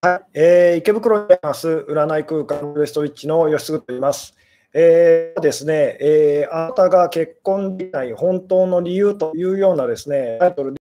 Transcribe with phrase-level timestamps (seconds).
[0.00, 4.36] はい、えー、池袋にあります占い空間ウエストウィッチの吉嗣と言います。
[4.72, 10.80] えー、ですね、えー、あなたが結婚できない本当の理由というようなですね、タイトルで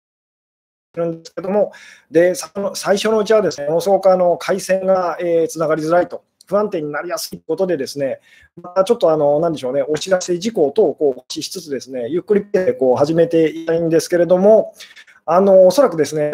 [0.95, 1.73] るんですけども、
[2.11, 2.35] で
[2.75, 6.25] 最初のうちはですね、ものすごくあの回線が、えー、つながりづらいと。
[6.45, 8.21] 不安定になりやすいことで、ですね
[8.61, 12.45] またちょっとあの、なんでしょうね、お知らせ事項等をこうしつつ、ですねゆっくり
[12.79, 14.75] こう始めていたいんですけれども、
[15.25, 16.33] あのおそらくですね、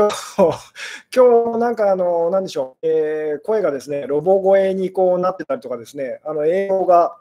[1.14, 7.18] 今日なんかあの、なんでしょう、えー、声がですね、ロボ声にこうなってたりとかですね、あの英語が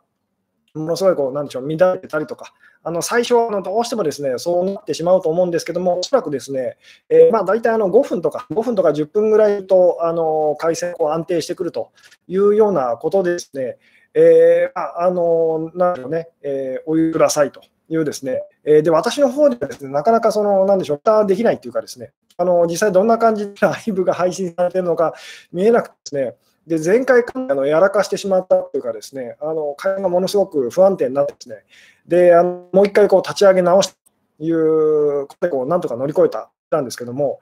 [0.74, 2.54] ものすごいこう、なんでしょう、乱れてたりとか、
[2.84, 6.78] あの最初はどうしてもですね、そうなってしまうと思うんですけども、おそらくですね、
[7.10, 11.92] えー、まあ大体あの5分とか、5分とか10分ぐらいとあの回線こう安定してくると
[12.30, 13.78] いうようなことですね、
[14.14, 17.62] えー、あの、なんでしょうね、えー、お湯くださいと。
[17.90, 25.14] いうですね、えー、で私の方ではですね、なかなかその、なんでしょう、できないっていうかですね、あの実際どんな感じでライブが配信されているのか
[25.52, 26.36] 見えなくてですね、
[26.68, 31.64] で前回あのやらかしてしまったというかですね、あの会話がものすごく不安定になってですね、
[32.08, 33.98] であのもう一回こう立ち上げ直す
[34.38, 37.40] ということでこうなんとか乗り越えたんですけども、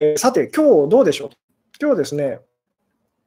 [0.00, 1.30] えー、さて、今日どうでしょう？
[1.80, 2.40] 今日ですね、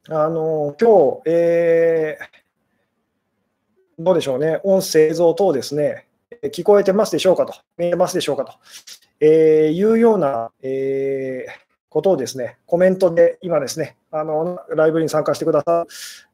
[0.08, 6.07] あの今日、えー、どうでしょうね、音声、映像等ですね、
[6.44, 8.52] 聞こえてますでしょうかと、見えますでしょうかと、
[9.20, 11.52] えー、いうような、えー、
[11.88, 15.62] ことをですね、コメントで今ですね、あのライブに参加してくだ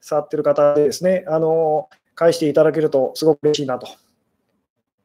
[0.01, 3.89] さっている方でですね、あの返していただけるとすごく嬉しいなと。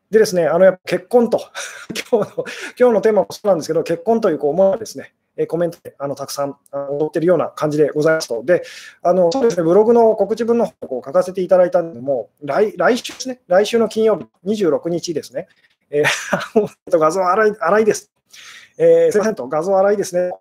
[0.09, 1.39] でですね、あのやっぱ結婚と
[2.11, 2.45] 今日の、
[2.79, 8.43] 今日のテーマもそうなんですけど、結婚というこう思いはですね、えコメントであのたくさん踊ってるような感じでございますと。
[8.43, 8.61] で、
[9.01, 15.47] あのそうですね、ブログの告知文の方を書かせていただいたんでも、来来週ですね、来週の金曜日、26日ですね、
[15.89, 16.67] えー、
[16.99, 18.11] 画像荒い荒いです。
[18.77, 20.33] えー、すみませんと、画像荒いですね。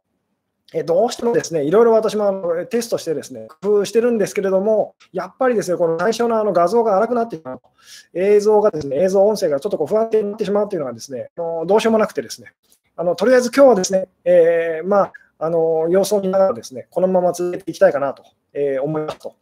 [0.75, 7.71] えどうしてもですね、いろいろ私もあのテストしてですね、工夫してるんですけれども、やっぱりですね、この最初のあの画像が荒くなってしまうと、
[8.13, 12.53] 映像がですね、映像、音声がちょっとこう不安定になってしまうというのがですね、どうしようもなくてですね、
[13.01, 19.37] あのとりあえず今日はですね、えー、まあ、あの様子を見ながらですね、このまま続けていきたいかなと、えー、思いますと。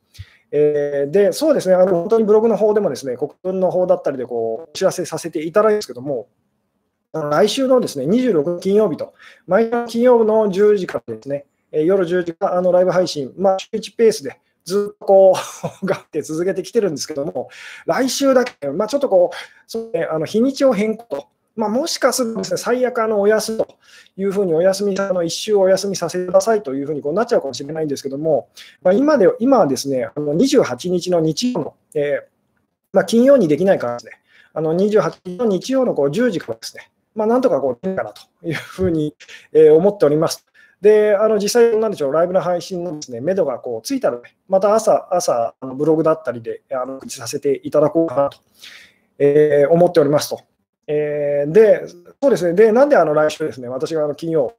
[0.52, 6.28] えー、で、そうですね、あの本当にブログの方でもですね、国文の方だったりでこうお知らせさせていただいたんですけども、
[7.14, 9.14] 来週のですね26日金曜日と、
[9.46, 15.34] 毎週金曜日の10時からですね、夜10時からあのライブ配信、まあ、週1ペースでずっとこ
[15.82, 17.48] う、 がって続けてきてるんですけども、
[17.86, 21.35] 来週だけ、まあ、ちょっとこう、そうね、あの日にちを変更と。
[21.56, 23.76] まあ、もしかするとです、ね、最悪あのお休みと
[24.16, 28.48] いうふうにお休みあの1週お休みさせてくださいというふうにこうなっちゃうかもしれないんですけども、
[28.82, 32.36] まあ、今で今はですねあの28日の日曜の、えー、
[32.92, 34.12] まあ、金曜にできないからですね、
[34.54, 39.14] あの28日の日曜のこう10時からですね、まあ、なんとかこう、いいかなというふうに、
[39.52, 40.46] え思っております。
[40.80, 48.38] で、あの実際、なんでしょう、ライブの配信のですね、目処がこうついたら、ね、また朝、朝、ブログだったりで、あのさせていただこうかなと、
[49.18, 50.40] えー、思っておりますと。
[50.86, 54.54] えー、で、そうですね、で、なんであの来週ですね、私があの金曜、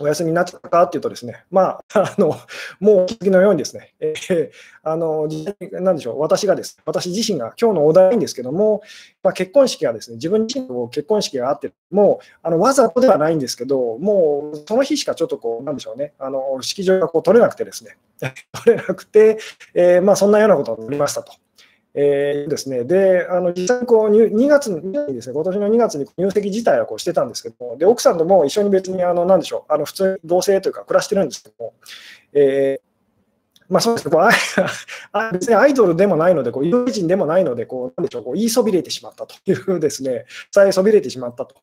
[0.00, 2.34] お休みになっちゃったかっていうとですね、まあ、 あの
[2.80, 4.50] もうお気づきのようにですね、えー、
[4.82, 5.28] あの
[5.70, 8.82] なんでしょう、私がです、私自身が今日のお題んですけども、
[9.22, 17.98] まあ、結婚式がですね、自分自身の結婚式があって、もうあのわざとではないんですけど、もうその日しかちょっとこう、なんでしょうね、あの式場がこう取れなくてですね、
[18.64, 19.38] 取れなくて、
[19.74, 21.34] えー、まあ、そんなようなことになりましたと。
[21.94, 31.74] えーですね、であの実際こう2月にですね、今年の2月に入籍自体はこうしてたんですけども、で奥さんとも一緒に別にあのなんでしょう、あの普通に同棲というか暮らしてるんですけども、
[32.32, 32.92] えー
[33.68, 41.56] まあそうですね、こう 別にアイドルでもないので、こう有名人でもないので、こうなんでしょうこう言いそびれてしまったというですね、伝えそびれてしまったと。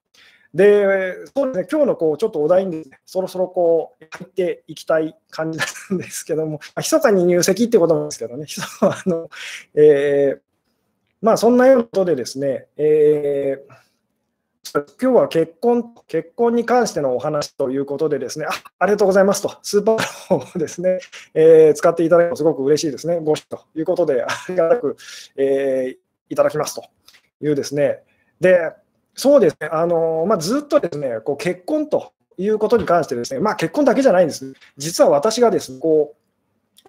[0.54, 5.66] で、そうですね、今日のこうちょっとお題に、ね、そろそろこう入っていきたい感じな
[5.96, 8.46] んですけども、 密かに入籍ってことなんですけどね、
[8.82, 9.30] あの
[9.76, 10.40] えー、
[11.22, 13.90] まあそんなようなことでですね、えー
[14.72, 21.00] 今日は結婚、結婚に関してのお話ということでですね、あありがとうございますと、スーパーをですね、
[21.34, 24.96] えー、使っていただくとすごく嬉しいですね、ご視ということで、ありがたく、
[25.38, 25.98] えー、
[26.30, 26.84] いただきますと
[27.42, 28.04] いうですね。
[28.40, 28.72] で、
[29.20, 36.16] そうですね、あのまあ、ずっとですねこう結婚ということに関してですね、まあ、結婚だけじゃないんです、実は私がですね、こ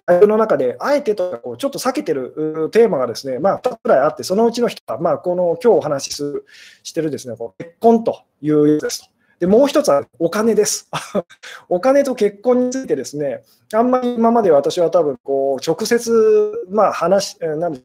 [0.07, 6.45] うの中で、あえてとかこうちょっと避けてるテーマがですね、まあ、2つくらいあって、そのうちの人は、まあ、この今日お話しする
[6.83, 9.09] してるですねこう結婚というやつですと。
[9.41, 10.87] でもう一つはお金です。
[11.67, 13.41] お金と結婚についてですね、
[13.73, 17.81] あんまり今まで私は多分こう直接、まあ話、なんで、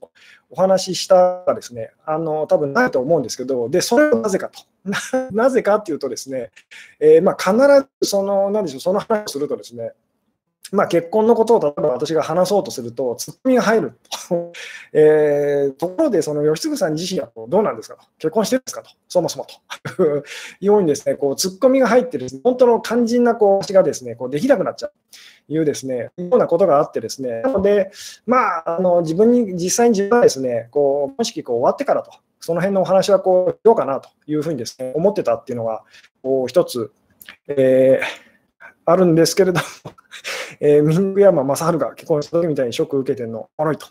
[0.50, 4.60] お話ししたらですね、あの多分ないと思うんですけど、でそれはなぜかと。
[5.32, 6.50] なぜかっていうとですね、
[7.00, 7.56] えー、まあ、必
[8.02, 9.94] ずその、なんでしょう、その話をするとですね、
[10.72, 13.92] まあ、結婚のことを例えば私が話そうとすると、ツッコミが入る。
[14.28, 14.52] と、
[14.92, 19.54] えー、ところで、その吉嗣さん自身はどうなんですかと、結婚してるんですかと、そもそもと。
[20.02, 20.24] いう
[20.60, 24.92] ようにですね、こうツッコミが入ってる、本当の肝心なこう話がですね、こうできなくなっちゃう。
[25.46, 27.92] というですね、ようなことがあってですね、なので、
[28.26, 32.10] まあ、あの自分に、実際に自分はですね、こう、婚式こう終わってからと、
[32.40, 35.84] その辺のお話はこう、どうかなというふうにですね、思ってたっていうのが、
[36.22, 36.90] こう、一つ、
[37.46, 39.66] えー、あるんですけれども。
[40.60, 43.86] えー、ミン山正治が結婚した時みたいにショック受けてるの、おもろいと。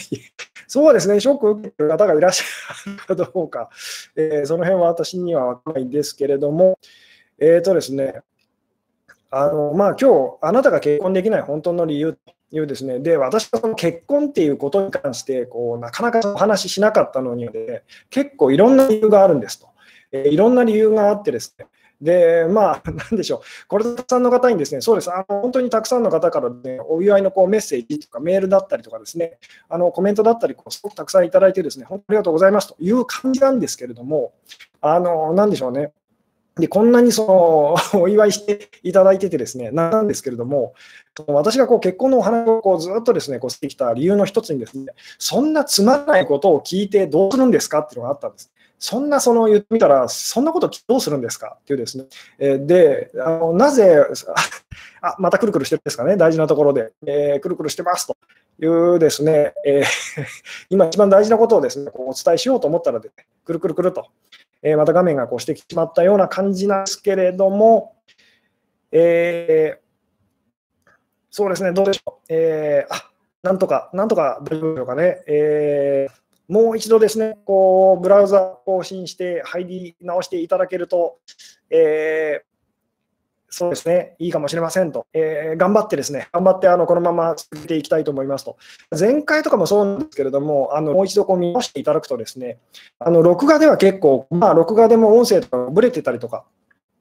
[0.66, 3.70] そうですね、ショック受けてる方がいらっしゃるかどうか、
[4.16, 6.78] えー、その辺は私には分からないんですけれども、
[7.38, 8.22] えっ、ー、とですね、
[9.30, 19.68] あのまあ今日あなたが結婚できない本当の理由というですね、で私は結婚っていうことに関してこうなかなかお話ししなかったのに、ね、結構いろんな理由があるんですと、
[20.12, 21.66] えー、いろんな理由があってですね、
[22.00, 34.32] で、まあ、 なんでしょう、これたくさんの方にですね、そうです、あの本当にたくさんの方から、ね、お祝いのこうメッセージとかメールだったりとかですね、あのコメントだったりこう、すごくたくさんいただいてですね、本当にありがとうございますという感じなんですけれども、
[34.80, 35.92] あの、なんでしょうね。
[36.58, 40.74] でこんなにその お祝いしていただいててですね、なんですけれども、
[41.28, 44.86] 私がこう結婚のお話をこうずっとですね、こうしてきた理由の一つにですね、
[45.18, 48.50] そんなつまらないことを聞いてどうするんですかっていうのがあったんです。
[48.78, 52.04] そんなその言ってみたら、そんなことどうするんですかっていうですね。
[52.38, 54.06] え、で、あのなぜ、
[55.02, 58.16] あ、またくるくるしてるんですかね、大事なところで、えー、くるくるしてますと
[58.60, 59.84] いうですね、えー、
[60.70, 63.14] 今一番大事なことをですね、こうお伝えしようと思ったらで、ね、
[63.44, 64.06] くるくるくると、
[64.62, 67.96] えまた画面がこうしてきてしまったような感じなんですけれども、
[68.92, 69.80] え
[71.30, 72.22] そうですね、どうでしょう。
[72.28, 73.10] えあ
[73.42, 75.22] なんとか、なんとか大丈夫でしょうかね。
[75.26, 81.18] えーもう一度ですね、こうブラウザ更新して入り直していただけると、
[81.68, 82.48] えー、
[83.50, 88.56] そうですね、いいかもしれませんと、えー、頑張ってですね、頑張ってあのこのまま続けていきたいと思いますと。
[88.98, 92.58] 前回とかもそうなんですけれども、あのもう一度こう見直していただくとですね、
[92.98, 96.44] あの録画では結構、まあ、録画でも音声とかぶれてたりとか、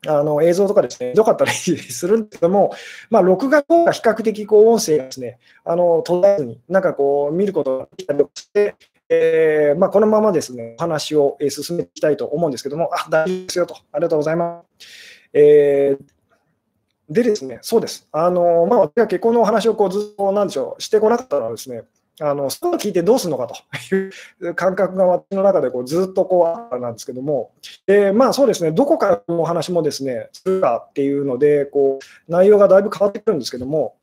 [0.06, 2.74] あの映像とかですね、ひどかったりするんですけども、
[3.10, 8.76] まあ、録画の方が比較的こう音声がですね、あの途絶えずに、なんかこう見ることができたりして、
[9.10, 14.88] えーまあ、このままですね、お話を進めていきたいと思うんですけども、あ、大丈夫ですよと、ありがとうございます。
[15.34, 18.08] えー、でですね、そうです。
[18.12, 21.84] あの、まあ、私は結婚のお話をこうずっと、なんでしょう、してこなかったのはですね、
[22.20, 24.10] あの、そう聞いてどうするのかとい
[24.50, 27.52] う 感覚が私の中でこうずっとこうあったんですけども、
[27.86, 33.96] えー、まあそうですね、どこからのお話もですね、するかっていうので、こう、内容がだいぶ変わってくるんですけども、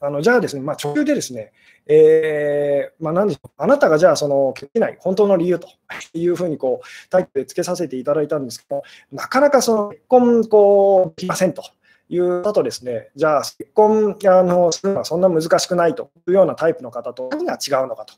[0.00, 1.52] あのじゃあですね、まあ、直球でですね、
[1.86, 5.68] えー、まあ、何でしょう、あなたがじゃあ、その、できない、本当の理由と
[6.14, 8.82] いうふうに、こう、タイプでつけさせていただいたんですけど、
[9.12, 11.62] なかなかその結婚、こう、できませんと
[12.08, 18.14] いうだとですね、じゃあ、結婚あのするのはそんな難しくないというようなタイプの方と何が違うのかと。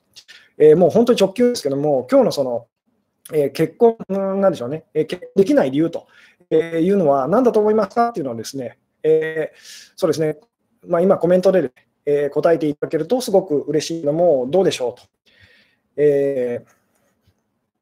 [0.57, 2.67] えー、もう本当に直球ですけども、今日のその、
[3.33, 6.07] えー、結婚、なんでしょうね、えー、できない理由と
[6.51, 10.39] いうのは何だと思いますかっていうのはですね、えー、そうですね、
[10.89, 11.71] まあ、今コメントで、
[12.07, 15.07] えー、答えていただけるとすごく嬉しいのも、どうでしょうと。
[15.97, 16.65] え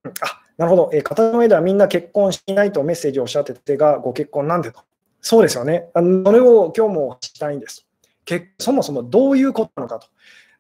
[0.05, 4.81] ー、あなるほど、えー、型の上ではみんな結婚しないとメッセージをおっしゃっててが、ご結婚なんでと。
[5.21, 5.89] そうですよね。
[5.95, 7.87] あのそれを今日もしたいんです。
[8.25, 10.09] けそもそもどういうことなのかと。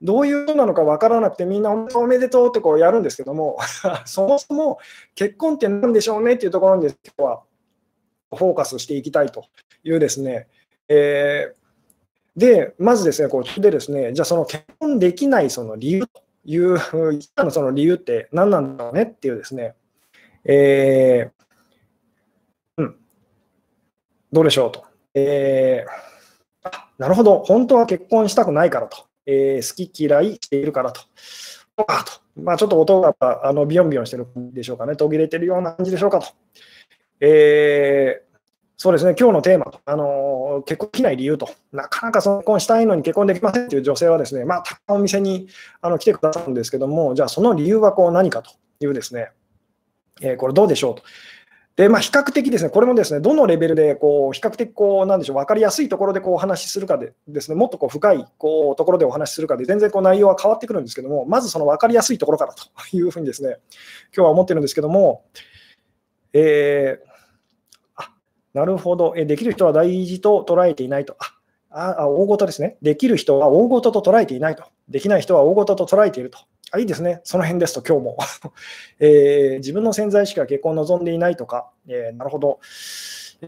[0.03, 3.59] どういうことなのか分からなくて、みんなおめでとうってこうやるんですけども、
[4.05, 4.79] そもそも
[5.15, 7.43] 結婚って何でしょうねっていうところに今日は
[8.35, 9.47] フォーカスしていきたいと
[9.83, 10.49] いうですね、
[10.89, 11.66] えー
[12.37, 16.79] で、まずですね、こうでですね、じゃあその結婚できないその理由という、
[17.35, 19.75] 今 のその理由って何なんだろうねっていうですね、
[20.45, 22.97] えー、うん、
[24.33, 24.85] どうでしょうと。
[25.15, 31.01] えー、なるほど、本当は結婚したくないからと、えー、好き嫌いしているからと。
[31.79, 36.27] あとまあ、ちょっと音があのビヨンビヨンしてるでしょうかね、途切れてるような感じでしょうかと。
[37.21, 38.23] え
[38.79, 45.49] そうですね、今日のテーマ、あの結婚できない理由と、なかなか結婚したいのに結婚できませんという女性はですね、まあ、たくさんお店に
[45.81, 49.31] あの来てくださるんですけども、じゃあその理由はこう何かというですね、
[50.21, 51.03] えー、これどうでしょうと。
[51.77, 62.63] で、まあ、比較的ですね、これもですね、どのレベルでこう比較的こう、なんでしょう、分かりやすいところでこうお話しするかでですね、もっとこう深いこうところでお話しするかで、全然こう内容は変わってくるんですけども、まずその分かりやすいところからと
[62.95, 63.57] いうふうにですね、
[64.15, 65.25] 今日は思ってるんですけども、
[66.35, 67.16] えー
[68.57, 69.13] なるほど。
[69.19, 71.19] えできる人は大事と捉えていないと。
[71.69, 72.79] ああ、大事ですね。
[72.81, 74.65] できる人は大事と捉えていないと。
[74.89, 76.39] できない人は大事と捉えていると。
[76.71, 77.21] あいいですね。
[77.23, 78.17] その辺ですと、今日も。
[78.99, 82.59] えー、自分の潜在意識が結婚を望んでいないとか、えー、なるほど。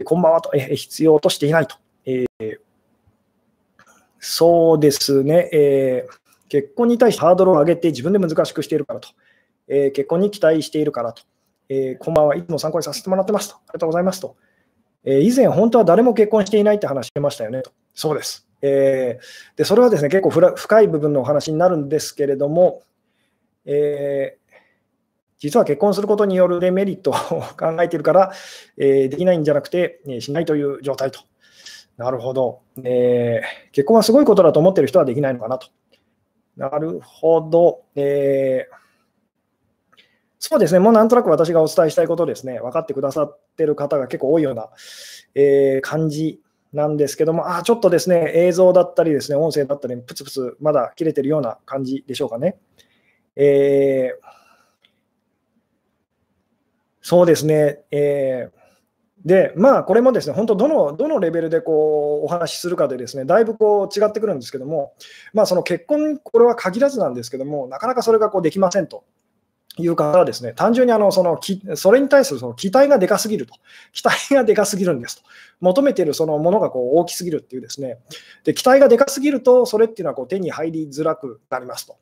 [0.05, 1.77] こんばんはと、え、必要としていないと。
[2.05, 2.27] え、
[4.19, 6.07] そうですね、え、
[6.49, 9.09] 結婚に対してハードルを上げて自分で難しくしているからと、
[9.67, 11.23] え、結婚に期待しているからと、
[11.67, 14.35] え、こんばんはいつも参考にさせてもらってますと、ありがとうございますと、
[15.03, 18.47] え以前、本当は誰も結婚していないって話してましたよねと、そうです。
[18.61, 19.19] え
[19.55, 22.83] でそれはですね結構深い部分のお話になるんですけれども、
[23.65, 24.37] え
[25.37, 27.13] 実は結婚することによるデメリットを
[27.57, 28.33] 考えているから、
[28.77, 31.21] えできないんじゃなくて、えしないという状態と。
[31.99, 35.67] なるほど、えー、結婚はすごいことだと思っている人はできないのかなと。
[36.55, 38.75] なるほど、えー、
[40.39, 44.69] そうですね、もうなんとなく私がお伝えしたいことですね、分かってくださってる方が結構多いような、
[45.35, 46.41] えー、感じ
[46.71, 52.57] なんですけども、あちょっとですね、映像だったりですね、音声だったり、プツプツまだ切れてるような感じでしょうかね。
[53.35, 54.25] えー、
[57.01, 58.59] そうですね、えー
[59.25, 64.93] で、まあ、これもですね、本当どの、どのレベルでこうお話しするかでですね、だいぶこう違ってくるんですけども、
[65.33, 69.03] まあ、その結婚、これは限らずなんですけども、なかなかそれがこうできませんと。
[69.81, 71.39] いう方はですね、単純にあのその
[71.75, 73.55] それに対するその期待がでかすぎると、
[73.93, 75.23] 期待がでかすぎるんですと、
[75.61, 77.99] 求めているそのものがこう大きすぎるっていうですね、
[78.43, 81.97] で期待がでかすぎると、それっていうのはこう手に入りづらくなりますと。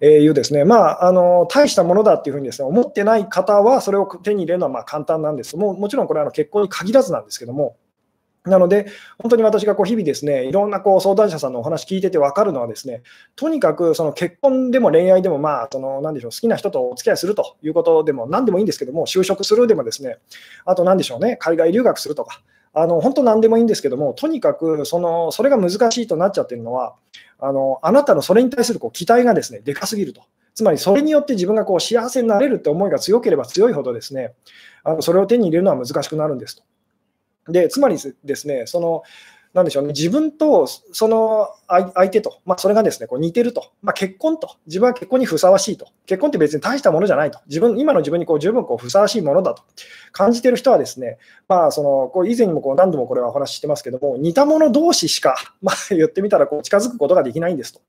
[0.00, 5.56] えいうですね、まあ、あの大したものだっていうふうにです、ね、思ってない方は、それを手に入れるのはま簡単なんです。
[5.56, 7.76] ももちろんこれはあの結婚に限らずなんですけども、
[8.44, 8.86] なので、
[9.18, 13.02] 本当に私がこう日々ですね、いろんなこう相談者さんのお話聞いてて分かるのはですね、
[13.36, 20.18] とにかくその結婚でも恋愛でも、まあ、その、なんでしょう、好きな人とお付き合いするということでも、何でもいいんですけども、就職するでもですね、
[20.64, 22.42] あと何でしょうね、海外留学するとか、
[22.74, 26.94] あの本当何でもいいんですけども、とにかくそのそれが難しいとなっちゃってるのは、
[27.40, 30.22] あのあなたのそれに対するこう期待がですねでかすぎると。
[30.54, 34.34] つまりそれによって自分がこう幸せになれるって思いが強ければ強いほどですね、
[34.82, 36.62] あのそれを手に入れるのは難しくなるんですと。
[37.48, 39.02] でつまりですね、その
[39.54, 49.62] なでしょうね、自分とその相手と、まあ、それがですねこう似てると、まあ、結婚と、自分は結婚にふさわしいと、結婚って別に大したものじゃないと、自分今の自分にこう十分こうふさわしいものだと
[50.12, 57.80] 感じている人は、ですね、まあ、そのこう以前にもこう何度もこれはお話ししてますけども、似た者同士しか、 まあ、言ってみたらこう近づくことができないんですと。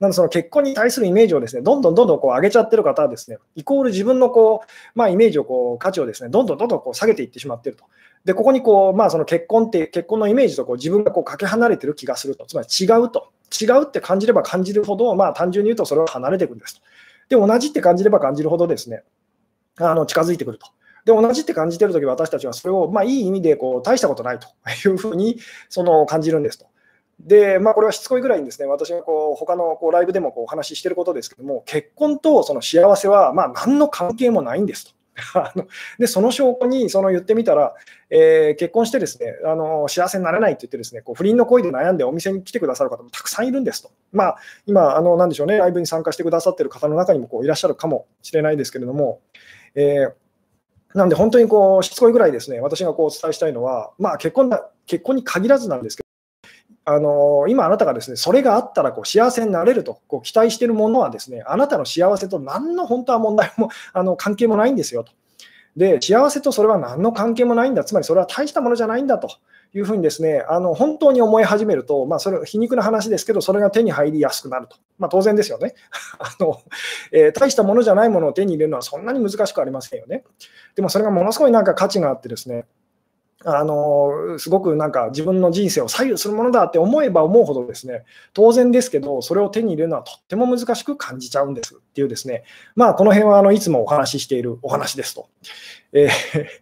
[0.00, 7.84] なので、その結婚に対するイメージをですね、どんどんどんどんこう上げちゃってる方はですね、イコール自分のこう、まあ、イメージをこう、価値をですね、どんどんどんどんこう下げていってしまっていると。
[8.26, 16.80] で、ここにこう、まあ、その結婚って、結婚のイメージとこう自分がこうかけ離れてる気がすると、つまり違うと、違うって感じれば感じるほど、まあ、単純に言うとそれは離れていくんですと。
[17.28, 19.04] で、同じって感じれば感じるほどですね、
[19.78, 20.66] あの近づいてくると。
[21.04, 24.48] で、同じって感じてるとき、私たちはそれを、まあ、いい意味でこう大したことないと
[24.88, 26.66] いうふうにその感じるんですと。
[27.20, 34.95] で、まあ、これはしつこいぐらいにですね、私がこう他のこうライブでもこうお話ししてることですけども、結婚とその幸せはまあ何の関係もないんですと。
[35.34, 35.66] あの
[35.98, 37.74] でその証拠にその言ってみたら、
[38.10, 49.20] えー、結婚してですねあの幸せになれないって言ってですねこう不倫の恋で悩んでお店に来てくださる方もたくさんいるんですと、まあ、今あの、なんでしょうね、ライブに参加してくださってる方の中にもこういらっしゃるかもしれないですけれども、
[49.74, 50.12] えー、
[50.94, 56.05] なんで本当にこうしつこいぐらいですね私がこうお伝えしたいのは、まあ、結婚だ結婚に限らずなんですけど、
[56.88, 65.12] あの今あなたがですねそれがあったらこう幸せになれるとこう期待しているものはですねあなたの幸せと何の本当は問題も あの関係もないんですよと。
[65.76, 69.28] で幸せとそれは何の関係もないんだ、つまりそれは大したものじゃないんだと
[69.74, 75.74] いうふうにですねあの本当に思い始めると、まあ、それ皮肉な話ですけど、それが手に入りやすくなると、まあ、当然ですよね
[76.18, 76.62] あの、
[77.12, 80.24] えー、大したものじゃないものを手に入れるのはそんなに難しくありませんよね。
[80.76, 82.64] でもそれがものすごいなんか価値があってですね
[83.48, 92.42] あのすごくなんか自分の人生を左右するものだって思えば思うほどですね当然ですけどそれを手に入れるのはとっても難しく感じちゃうんですっていうですね
[92.74, 95.28] まあこの辺はあのいつもお話ししているお話ですと。
[95.92, 96.10] えー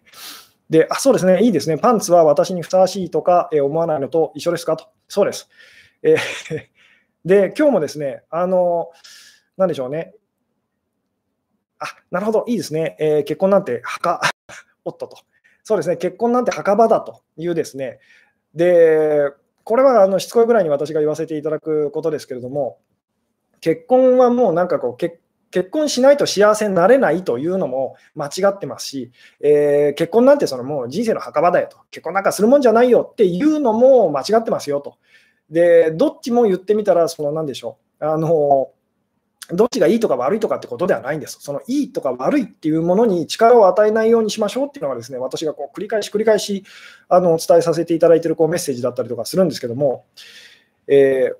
[0.69, 1.77] で、あ、そうですね、いいですね。
[1.77, 4.87] パンツは私にふさわしいとか、え思わないのと一緒ですかと。
[5.07, 5.47] そうです。
[6.01, 6.17] えー、
[7.23, 8.89] で、今日もですね、あの、
[9.57, 10.15] なんでしょうね。
[11.77, 12.95] あ、なるほど、いいですね。
[12.99, 14.19] えー、結婚なんて墓、
[14.85, 15.19] おっとと。
[15.65, 17.99] そうですね、結婚なんて墓場だというですね、
[18.53, 19.31] で、
[19.63, 22.77] これはあのしつこいぐらいに私が言わせていただくことですけれども、
[23.61, 34.97] 結婚はもうなんかこう、結婚しないと幸せになれないというのも間違ってますし、えー、結婚なんてそのもう人生の墓場だよと、結婚なんかするもんじゃないよっていうのも間違ってますよと。
[35.49, 38.69] で、どっちも言ってみたら、その何でしょう、あの
[39.51, 41.37] どっちがいいとか悪いとかってことではないんです。
[41.39, 46.63] そのいいとか悪いっていうものに力を与えないようにしましょうっていうのがですね、私がこう繰り返し繰り返し
[47.09, 50.05] あのお伝えさせていただいているこうメッセージだったりとかするんですけども、
[50.87, 51.35] えー、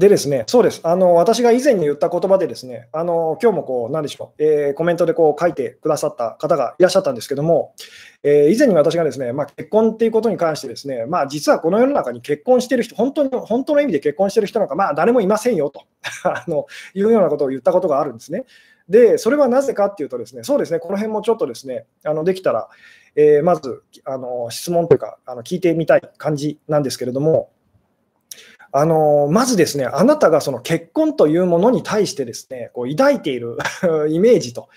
[0.00, 0.80] でですね、そうです。
[0.82, 7.74] あの、私が以前に言った言葉でですね、あの、今日もこう、なんでしょう、えー、コメントでこう書いてくださった方がいらっしゃったんですけども、
[8.22, 15.84] えー、以前に私がですね、まあ、結婚っていうことに関してですね、まあ、実はこの世の中に結婚してる人、本当に、本当の意味で結婚してる人なんか、まあ、誰もいませんよと
[16.24, 16.64] あの、
[16.94, 18.44] いうようなことを言ったことがあるんですね。
[18.88, 22.70] で、それはなぜかっていうとですね、そうですね、この辺もちょっとですね、あのできたら、
[23.16, 27.50] えー、まずあの質問というか、あの聞いてみたい感じなんですけれども、
[28.72, 33.56] あのまずですね、あなたがその結婚というものに対してですね、こう抱いている
[34.08, 34.68] イメージと、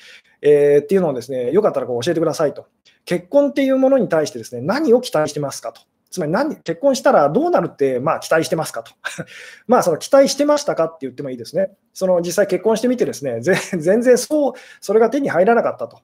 [0.41, 2.65] えー、っていうのをですね、よかったらこう教えてくださいと。
[3.05, 5.81] 結婚っていうものに対してですね、何を期待してますかと。
[6.13, 8.91] つまり何結婚したらどうなるって、まあ、期待してますかと。
[9.65, 11.71] まあその期待してましたかって言ってもいいですね。
[11.91, 16.03] その実際結婚してみてですね、 全然そう、それが手に入らなかったと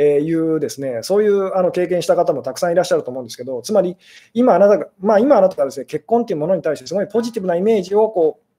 [0.00, 3.98] いうですね、そういうあの経験した方もたくさんいらっしゃると思うんですけど、つまり
[4.32, 8.49] 今あなたが、まあ今あなたがですね、結婚っていうものに対してすごいポジティブなイメージをこう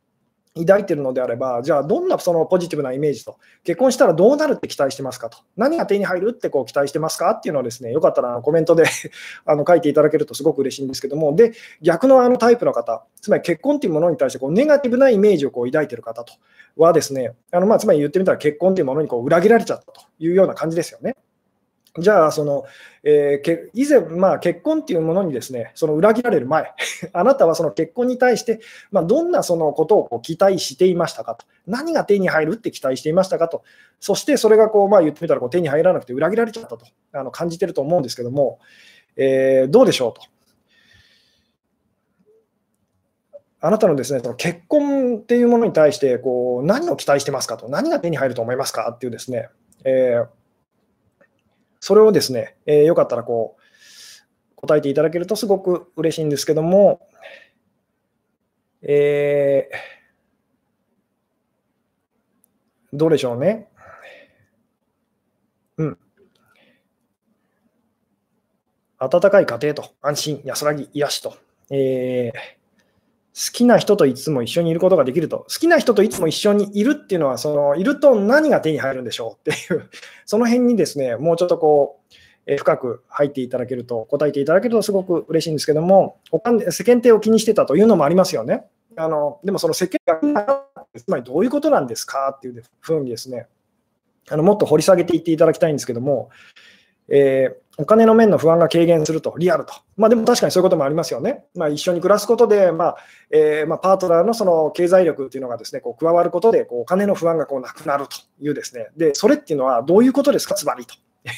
[0.53, 7.31] 抱いてるのであれば、じゃあどんなそのポジティブなイメージと、結婚したらどうなるって期待してますかと、何が手に入るってこう期待してますか？
[7.31, 8.83] っていうのをですね、よかったらコメントで
[9.45, 16.33] あの書いていただけるとすごく嬉しいんですけども、で、逆のあのタイプの方、つまり結婚っていうものに対してこうネガティブなイメージをこう抱いてる方と
[16.75, 21.15] はですね、あのまあつまり言ってみたら結婚っていうものにこう裏切られちゃったというような感じですよね。
[21.97, 22.63] じゃあ、その、
[23.03, 26.71] えー、以前、まあ、結婚っていうものにですね、その裏切られる前、
[27.11, 33.63] あなたはその結婚に対して、まあ、どんなそのことをこう期待していましたかと、何が手に入るって期待していましたかと、
[33.99, 38.59] そしてそれがこう、まあ、言ってみたらこう手に入らなくて裏切られちゃったとあの感じてると思うんですけども、
[39.17, 40.21] えー、どうでしょうと。
[43.63, 49.49] あなたのですね、その結婚っていうものに対してこう何を期待してますかと、何が手に入ると思いますかっていうですね、
[49.83, 50.40] えー
[51.81, 57.01] それをですね、えー、よかったらこう答えていただけるとすごく嬉しいんですけども、
[58.83, 63.67] えー、どうでしょうね。
[65.77, 65.97] うん。
[68.99, 71.35] 温かい家庭と安心、安らぎ、癒しと。
[71.71, 72.60] えー
[73.33, 79.89] 好きな人といつも一緒にいることができると、好きな人といつも一緒にいるっていうのは、そのいると何が手に入るんでしょうっていう、
[80.25, 82.15] その辺にですね、もうちょっとこう、
[82.47, 86.17] え深く入っていただけると、答えていただけるとすごく嬉しいんですけども、
[86.71, 88.65] 世間体を気にしてたというのもありますよね。
[88.97, 90.65] あのでもその世間が、
[90.97, 93.47] つまりどういうことなんですかっていうふうにですね、
[94.29, 96.29] あのもっと掘り下げていっていただきたいんですけども、
[97.13, 99.73] えー、お金の面の不安が軽減すると、リアルと。
[99.97, 101.43] まあ、でも確かにそういうこともありますよね。
[101.55, 102.97] まあ、一緒に暮らすことで、まあ
[103.29, 110.95] えー、ま、パートナーのその経済力っていうのがですね、こう加わることでこうお金の不安がこうなくなるというですね、で、それっていうのはどういうことですか、つまりと。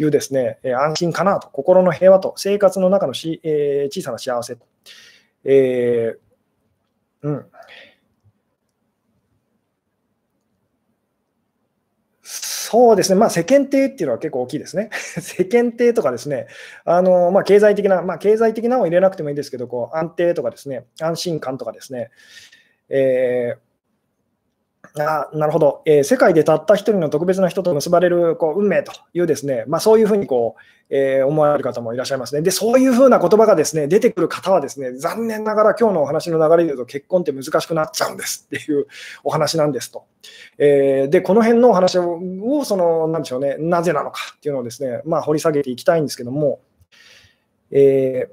[0.00, 4.64] いうですね、え安心かなと、心の平和と、生活の中のし、えー、小さな幸せと。
[5.44, 7.46] えー、うん。
[12.70, 14.90] そうですね、まあ、世間体っていうのは結構大きいですね。
[14.92, 16.48] 世間体とかですね、
[16.84, 22.10] あのまあ、経済的な、まあ、経済的なを入れなくてもいいですけど、こう安定とかですね、安心感とかですね、
[22.90, 23.67] えー
[25.02, 32.42] あなるほど、えー、世界でたった一人の特別な人と結ばれるこう運命というですね、まあ、そういうふうにこう、えー、思われる方もいらっしゃいますね。
[32.42, 38.86] で、そういうふうな言葉がですね出てくる方はですね、残念ながら今日のお話の流れで言うと結婚って難しくなっちゃうんですっていう
[39.24, 40.04] お話なんですと。
[40.58, 42.20] えー、で、この辺のお話を、
[42.64, 46.60] その、なんでしょうね、なぜなのかっていうのをですね、まあ、掘り下げていきたいんですけども、
[47.70, 48.28] え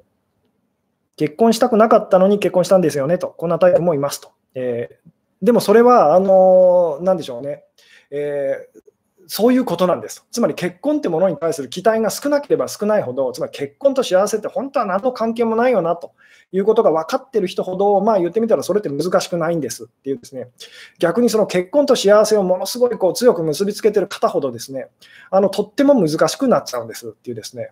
[1.17, 4.32] 結婚したくなかったのに結婚したんですよねと、こんなタイプもいますと。
[4.54, 5.10] えー、
[5.45, 7.63] でもそれは、あのなんでしょうね、
[8.10, 8.81] えー、
[9.27, 10.25] そういうことなんです。
[10.31, 16.13] つまり結婚ってものに対する期待が少なければ少ないほど、つまり結婚と幸せって本当は何の関係もないよなと
[16.51, 19.84] いうことが分かってる人ほど、まあ言ってみたらそれって難しくないんです。
[19.84, 20.49] っていうですね、
[20.97, 24.88] 逆にその結婚と幸せをものすごいこう強く結びつけてる方ほどですね、
[25.29, 27.10] あのとっても難しくなっちゃうんです。
[27.10, 27.69] っていうですね、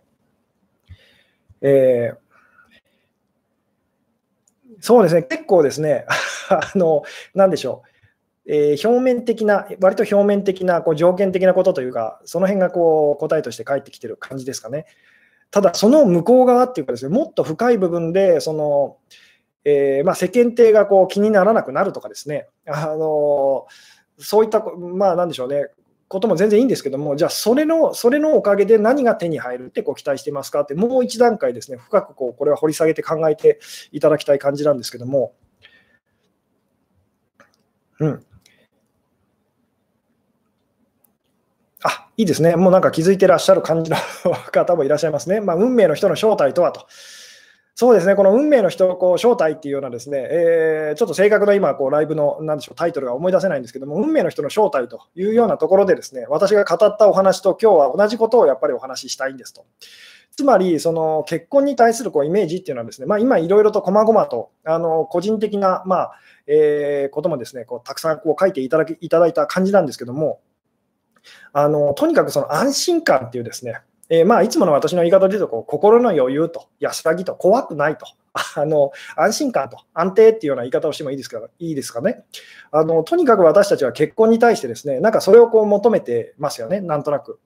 [1.62, 2.18] えー、
[4.84, 6.06] そうですね、結構ですね、
[6.52, 7.84] あの、なんでしょ
[8.46, 14.86] う、えー、表面的な、割と表面的なこう条件的なことというか、その辺がこう答えとして返ってきてる感じですかね。
[15.52, 18.98] ただ、その向こう側っていうかですね、もっと深い部分で、その、
[19.64, 23.66] えー、まあ、世間体がこう気にならなくなるとかですね、あの
[24.18, 25.68] そういった、まあ、なんでしょうね、
[26.08, 33.60] ことも全然いいんですけども、じゃあそれの、それのおかげで何が手に入るってこう期待してますかって、もう一段階ですね、深くこうこれは掘り下げて考えて
[33.92, 35.34] いただきたい感じなんですけども、
[38.00, 38.26] うん。
[41.84, 42.56] あ、いいですね。
[42.56, 43.98] もうなんか気づいてらっしゃる感じの
[44.52, 45.42] 方もいらっしゃいますね。
[45.42, 46.88] まあ、運命の人の正体とはと。
[47.76, 59.66] そうですね、この運命の人こう正体っていうようなですね、えー、ちょっと正確な今、こうライブのなんでしょうタイトルが思い出せないんですけども、運命の人の正体というようなところでですね、私が語ったお話と今日は同じことをやっぱりお話ししたいんですと。
[60.36, 66.12] つまり、その結婚に対するこうイメージっていうのはですね、まあ、今いろいろと細々とあの個人的な、まあ
[66.46, 70.42] えー、こともですね、こうたくさんこう書いていただきいただいた感じなんですけども、
[71.54, 78.06] あのとにかくその安心感っていうですね、えー、まあいつもの私の言い方で言うとこう、心の余裕と安らぎと怖くないと、
[78.56, 82.26] あの安心感と安定っていうような言い方をしてもいいですかいいですかね
[82.72, 83.04] あの。
[83.04, 87.40] とにかく私たちは結婚に対してですね、なんかそれをこう求めてますよね、なんとなく。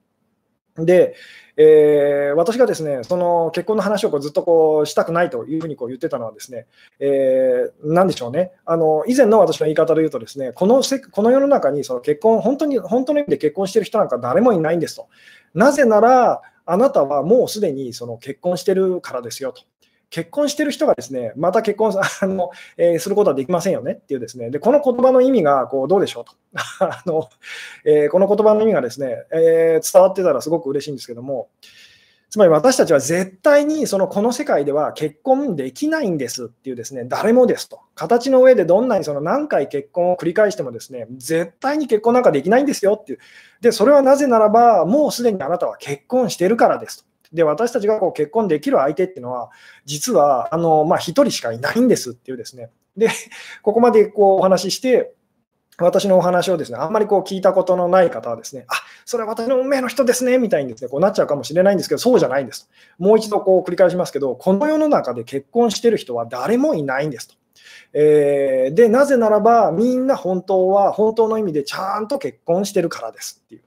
[0.84, 1.14] で、
[1.56, 6.66] えー、私がですねその結婚の話をこうずっとこうしたくないというふうにこう言ってたのは、ですね、
[7.00, 15.08] えー、なんでしょうねあの、以前の私の言い方で言うと、ですねこのせこの世の中にその結婚、本当に本当の意味で結婚してる人なんか誰もいないんですと。
[15.54, 19.62] なぜなら、あなたはもうすでにその結婚してるからですよと。
[20.10, 23.92] 結婚してる人がですね、また結婚 あの、えー、することはできませんよね。
[23.92, 26.32] っていうですね、でこの言葉の意味がこうどうでしょうと。
[26.80, 27.28] あの、
[27.84, 31.48] えー、この言葉の意味がですね、えー、伝わってたらすごく嬉しいんですけども、
[32.30, 37.80] つまり私たちは絶対にそのこの世界では結婚できないんですっていうですね、誰もですと。
[37.94, 43.18] 形の上でどんなにその何回結婚を繰り返してもですね、絶対に結婚なんかできないんですよっていう。
[43.62, 47.04] で、それはなぜならば、もうすでにあなたは結婚してるからですと。
[47.32, 49.50] で、私たちがこう結婚できる相手っていうのは、
[49.86, 52.68] 実はあの、まあ、1人しかいないんですっていうですね。
[52.94, 53.08] で、
[53.62, 55.14] ここまでこうお話しして、
[55.80, 62.68] 私のお話をですね、あんまりこう聞いたことのない方はですね、あそれは私の運命の人ですね、みたいにですね、こうなっちゃうかもしれないんですけど、そうじゃないんです。
[62.98, 67.34] もう一度こう繰り返しますけど、この世の中で結婚してる人は誰もいないんですと。
[67.94, 73.62] えー、で、なぜならば、みんな本当は、本当の意味でちゃんと結婚してるからですっていう。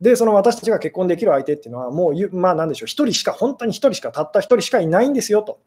[0.00, 5.60] で、その私たちが結婚できる相手っていうのは、もう、まあなんでしょう、1人しか、本当に1人しか、たった1人しかいないんですよと。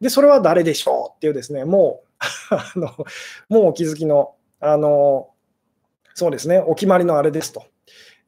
[0.00, 2.02] で、それは誰でしょうっていうですね、も
[2.50, 2.88] う あの、
[3.48, 5.28] もうお気づきの、あの、
[6.14, 7.64] そうですね、お決まりのあれですと。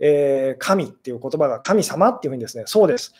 [0.01, 3.15] えー、神っていう言葉が神様っていうふうにですね、そうです。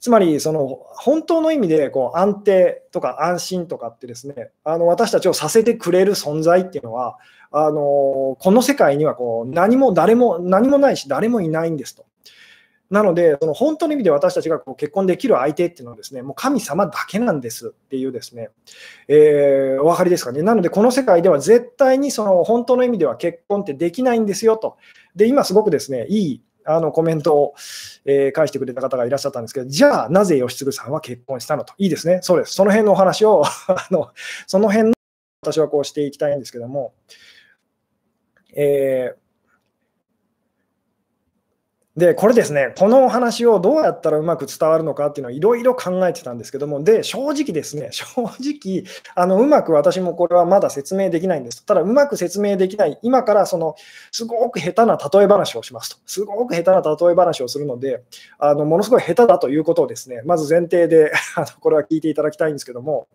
[0.00, 7.18] つまり、その本当の意味でこう安定とか安心とかってですね、あの私たちをさせてくれる存在っていうのは、
[7.50, 12.04] あのこの世界にはこう何も誰も何もないし、誰もいないんですと。
[12.90, 18.48] なので、その本当の意味で私たちがこう結婚できる相手っていうのはですね、もう神様だけなんですっていうですね、
[19.08, 20.42] えー、お分かりですかね。
[20.42, 24.78] なので、この世界では絶対にその本当の意味では結婚ってできないんですよと。
[25.14, 27.54] で、今すごくですね、いいあのコメントを、
[28.06, 31.74] えー、返してくれた方がいらっしゃったんですけど、じゃあなぜ吉嗣さんは結婚したのと。
[31.76, 32.20] いいですね。
[32.22, 32.54] そうです。
[32.54, 34.08] その辺のお話を あの、
[34.46, 34.94] その辺の
[35.42, 36.94] 私はこうしていきたいんですけども、
[38.54, 39.27] えー
[41.98, 48.84] で、これですね、このお話をどうやったらうまく伝わるのかっていうのをいろいろ考えてたんですけども、で、正直ですね、 正直、
[49.16, 51.66] あのうまく私もこれはまだ説明できないんです。
[51.66, 53.74] ただ、うまく説明できない、今からその
[54.12, 55.96] すごく下手な例え話をしますと。
[56.06, 58.04] すごく下手な例え話をするので、
[58.38, 61.10] あのものすごい下手だということをですね、まず前提で
[61.58, 63.08] これは聞いていただきたいんですけども、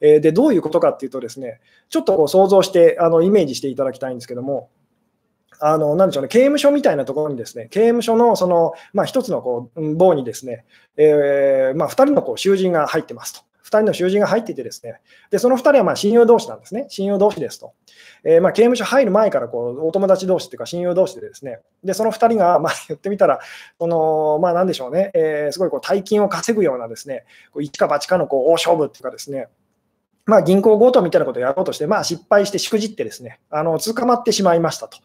[0.00, 4.70] えー、で、どういうことかっていうとですね、ちょっとこう想像してあのイメージしていただきたいんですけども、
[5.64, 10.64] あの、なんでしょうね、刑務所みたいなところにですね、刑務所のその、まあ、一つのこう棒にですね、
[10.96, 13.42] えー、まあ、2人のこう囚人が入ってますと。
[13.62, 17.74] 2人の囚人が入っていてですね、でその2人はま親友同士なんですね、親友同士ですと。
[18.24, 23.38] えー、まあ、刑務所入る前からこうお友達同士というか親友同士でですね、でその2人が、まあ、 言ってみたら、
[23.78, 29.46] そのまあ、なんでしょうね、えー、すごいこう大金を稼ぐようなですね、こう一か八かのこう大勝負っていうかですね、
[30.24, 34.98] まあ、銀行強盗みたいなことをやろうとして、まあ、失敗してしくじってですね、あの捕まってしまいましたと。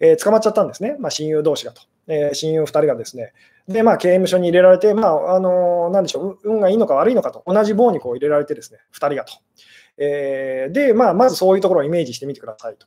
[0.00, 1.82] えー、捕まっちゃったんですね、まあ、親友同士がと。
[2.08, 3.32] えー、親友2人がですね、
[3.68, 9.34] で、まあ、刑務所に入れられて、まあ、あのー、なんでしょう、運がいいのか悪いのかと、同じ棒にこう入れられてですね、2人がと。
[9.98, 12.86] えー、で、まあ、まずそういうところをイメージしてみてくださいと。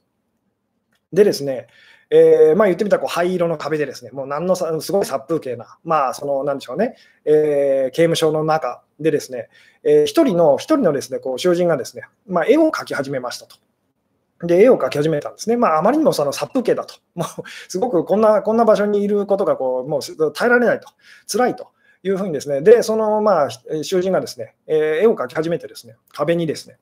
[1.13, 1.67] でですね、
[2.09, 9.49] えー、まあ、言ってみたらこう灰色の壁でですね、もう何のすごい殺風景な、まあ、その、なんでしょうね、えー、刑務所の中でですね、
[9.83, 13.55] えー、一人の、一人のですね、こう囚人がですね、まあ、絵を描き始めましたと。
[14.43, 15.55] で、絵を描き始めたんですね。
[15.55, 16.95] まあ、あまりにもその殺風景だと。
[17.15, 20.89] もう、すごくこんな、こんな場所にいることが、こう、もう耐えられないと。
[21.31, 21.69] 辛いと
[22.03, 22.61] いうふうにですね。
[22.61, 23.49] で、その、まあ、
[23.83, 26.77] 囚人がですね、え絵を描き始めてですね、壁にですね。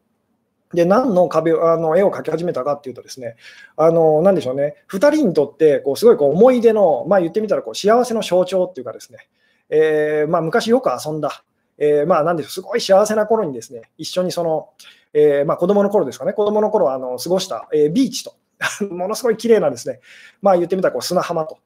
[0.73, 3.35] で、何の壁あの絵を描き始めたかっていうとですね、
[3.77, 9.27] あの、なんでしょうね、2人にとって、こう、すごいこう思い出の、まあ言ってみたら、こう、幸せの象徴っていうかですね、
[9.69, 11.43] えー、まあ昔よく遊んだ、
[11.77, 14.69] えー、まあなんでしょう、すごい幸せな頃にですね、一緒にその、
[15.13, 18.35] えー、まあ、子供の頃ですかね、子供の頃あの過ごした、えー、ビーチと、
[18.89, 19.99] ものすごい綺麗なですね、
[20.41, 21.57] まあ、言ってみたらこう砂浜と。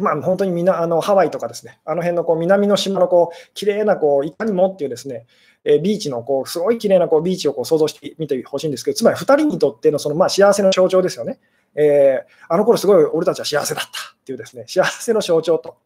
[0.00, 5.26] まあ、本当にみなあのハワイとかですね、あの辺のこう南の島のこう綺麗なこういかにもっていうですね、
[5.64, 11.38] えビーチのこうすごい綺麗なこうビーチをこう想像してみてほしいんですけど、つまり2人にとってのそのまあ幸せの象徴ですよね。
[11.76, 13.92] えー、あの頃すごい俺たちは幸せだったっ
[14.24, 15.76] ていうですね、幸せの象徴と。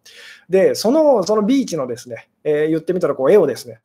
[0.49, 3.81] で、そのそのビーチのですね、えー、言ってみたらこう絵をですね、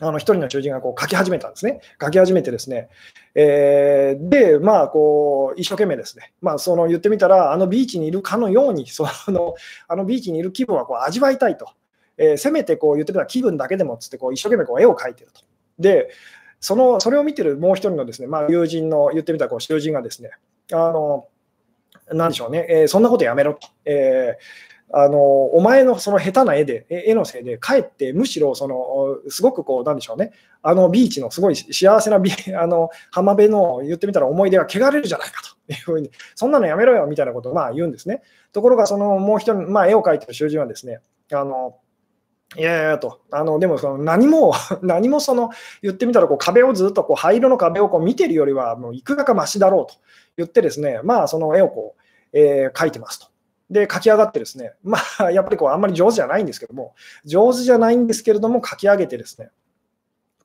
[0.00, 1.80] あの一人の囚人がこう書き始めたんですね。
[2.00, 2.88] 書き始めてですね。
[3.34, 6.32] えー、で、まあ、こう、一生懸命ですね。
[6.40, 9.54] まあ、その言ってみたら、あのビーチにいるかのように、 その、
[9.88, 11.68] あのビーチにいる気分はこう味わいたいと。
[12.16, 15.40] えー、せめてこう言ってみたら気分だけでもつってこう一生懸命こう絵を描いてると。
[15.78, 16.10] で、
[16.60, 20.30] そのそれを見てるもう一人のですね、まあ、友人の言ってみたらこう囚人がですね、
[20.72, 21.28] あの、
[22.10, 23.68] なんでしょうね、えー、そんなことやめろと。
[23.84, 38.22] えーあのお前のその下手な絵で、絵のせいで、かえってむしろそのすごくこう、なんでしょうね、あのビーチのすごい幸せなビ あの浜辺の言ってみたら思い出が汚れるじゃないかと いうふうに、そんなのやめろよみたいなことをまあ言うんですね。
[38.52, 41.00] ところが、そのもう一人、まあ、絵を描いてる囚人はですね、
[41.32, 41.76] あの
[42.56, 45.50] いやいやと、あのでもその何も、 何もその
[45.82, 49.98] 言ってみたらこう壁をずっとこう灰色の壁をこう見てるよりは、もういくらかましだろうと
[50.38, 53.26] 言ってですね、まあその絵をこう、えー、描いてますと。
[53.70, 59.50] で、書き上がってですね、 まあ、やっぱりこう、あんまり上手じゃないんですけども、上手じゃないんですけれども、書き上げてですね、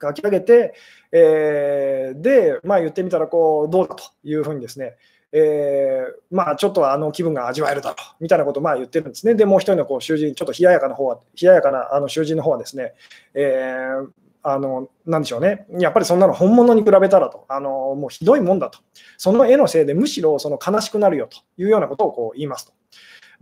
[0.01, 0.73] 書き上げて、
[1.11, 4.97] えー、で、まあ言ってみたら、こう、どうだというふうにですね、
[5.35, 9.33] えー、まあちょっとあの気分が味わえるだろうみたいなことをまあ言ってるんですね。
[9.33, 12.93] で、もう一人のこう囚人、ちょっと冷ややかな方は、冷ややかなあの囚人の方はですね、
[13.33, 14.07] えー、
[14.43, 15.65] あの、なでしょうね。
[15.79, 18.79] やっぱりそんなの本物に比べたらと、あの、もうひどいもんだと。
[19.17, 22.73] その絵のせいでむしろその悲しくなるよというようなことをこう言いますと。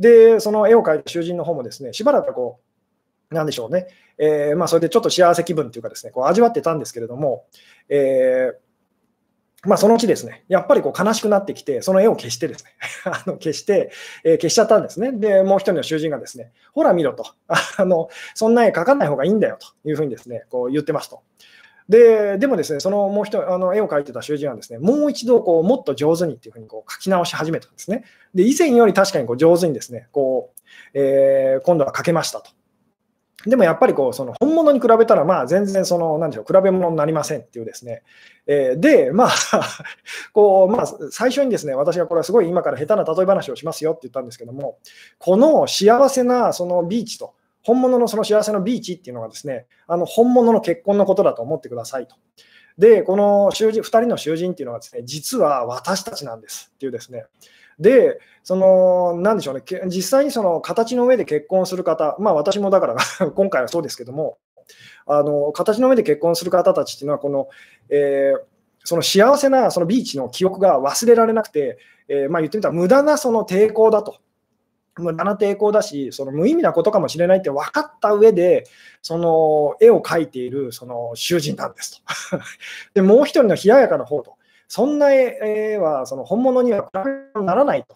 [0.01, 2.59] で、その絵を描いた囚人の方もですね、しばらくこ
[3.31, 3.87] う、なんでしょうね、
[4.17, 7.45] えー、まあ、それでちょっと幸せ気分というかですね、こう味わってたんですけれども、
[7.87, 12.71] えー、まあ、そのうちですね、やっぱりこう悲しくなってきて、その絵を消してですね、
[13.05, 13.91] あの消して、
[14.23, 15.11] えー、消しちゃったんですね。
[15.11, 21.21] で、もう一人の囚人がですね、ほら見ろと、あのそんな絵描かない方がいいんだよというふうにですね、こう言ってますと。
[21.91, 28.05] ででもですね、そのもう一あの絵を描いてた囚人はですね、もう一度こうもっと上手にっていうふうにこう描き直し始めたんですね。
[28.33, 30.59] で、以前より確かにこう上手にですね、こう、
[30.93, 32.49] えー、今度は描けましたと。
[33.45, 38.03] でもやっぱりこうその本物に比べたら、まあ全然その、なんでしょう、比べ物になりませんっていうですね。
[38.47, 39.29] えー、で、まあ
[40.31, 44.77] こう、まあ最初にですね、私がこれはすごい今から下手な例え話をしますよって言ったんですけども、
[45.19, 52.15] この幸せなそのビーチと、本物のその幸せのビーチっていうのがですね、あの本物の結婚のことだと思ってくださいと。
[52.77, 57.25] で、この囚人2人の囚人っていうのはですね、実は私たちなんですっていうですね。
[57.79, 62.95] で、その、なんでしょうね、実際にその形の上で結婚する方、まあ私もだから
[63.31, 64.37] 今回はそうですけども、
[65.05, 67.49] あの形の上で結婚する方たちっていうのは、この、
[67.89, 68.41] えー、
[68.83, 74.17] その幸せなそのビーチの記憶が忘れられなくて、えー、まあ言ってみたら無駄なその抵抗だと
[74.97, 78.65] 無駄な抵抗だし、その無意味なことかもしれないって分かった上で、
[79.01, 82.39] その絵を描いているその囚人なんですと。
[82.93, 84.35] で、もう一人の冷ややかな方と、
[84.67, 86.89] そんな絵はその本物には比
[87.35, 87.95] べならないと。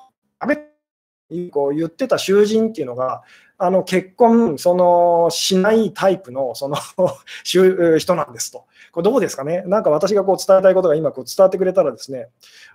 [1.51, 3.23] こう言ってた囚人っていうのが、
[3.57, 6.77] あの結婚そのしないタイプのその
[7.43, 8.65] 人なんですと。
[8.91, 9.63] これどうですかね？
[9.65, 12.27] なんか私がこう伝えたいことが今こう伝わってくれたらですね、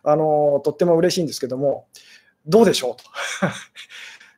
[0.03, 1.87] あのとっても嬉しいんですけども、
[2.47, 3.05] どうでしょうと。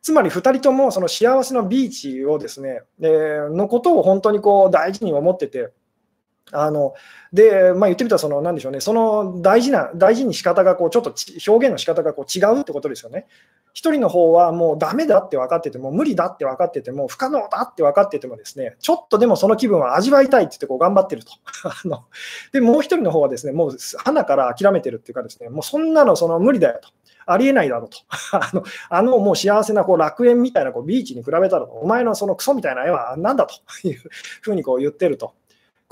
[0.02, 5.70] つまり2人ともその幸せのビーチをですね、えー、のことを本当にこう大事に思ってて、
[6.50, 6.94] あの
[7.32, 11.14] で、まあ、言ってみたらその、なんでしょうね、その大事な、大事に仕方がこうちょっと
[11.48, 13.26] 表現の仕方がこう違うってことですよね。
[13.74, 21.32] 一人の方はもうダメだって分かってても、無理だって分かってても、不可能だって分かっててもですね、ちょっとでもその気分は味わいたいって言ってこう頑張ってると。
[21.64, 22.04] あの
[22.52, 26.90] で、もう一人の方はですね、もう花から諦めてるっていうかですね、もうそんなのその無理だよと。
[27.24, 27.98] ありえないだろうと。
[28.36, 33.54] あのあのもう幸せなこう楽園みたいなこうビーチに比べたら、お前のそのクソみたいな絵は何だと
[33.88, 34.00] いう
[34.40, 35.32] ふうにこう言ってると。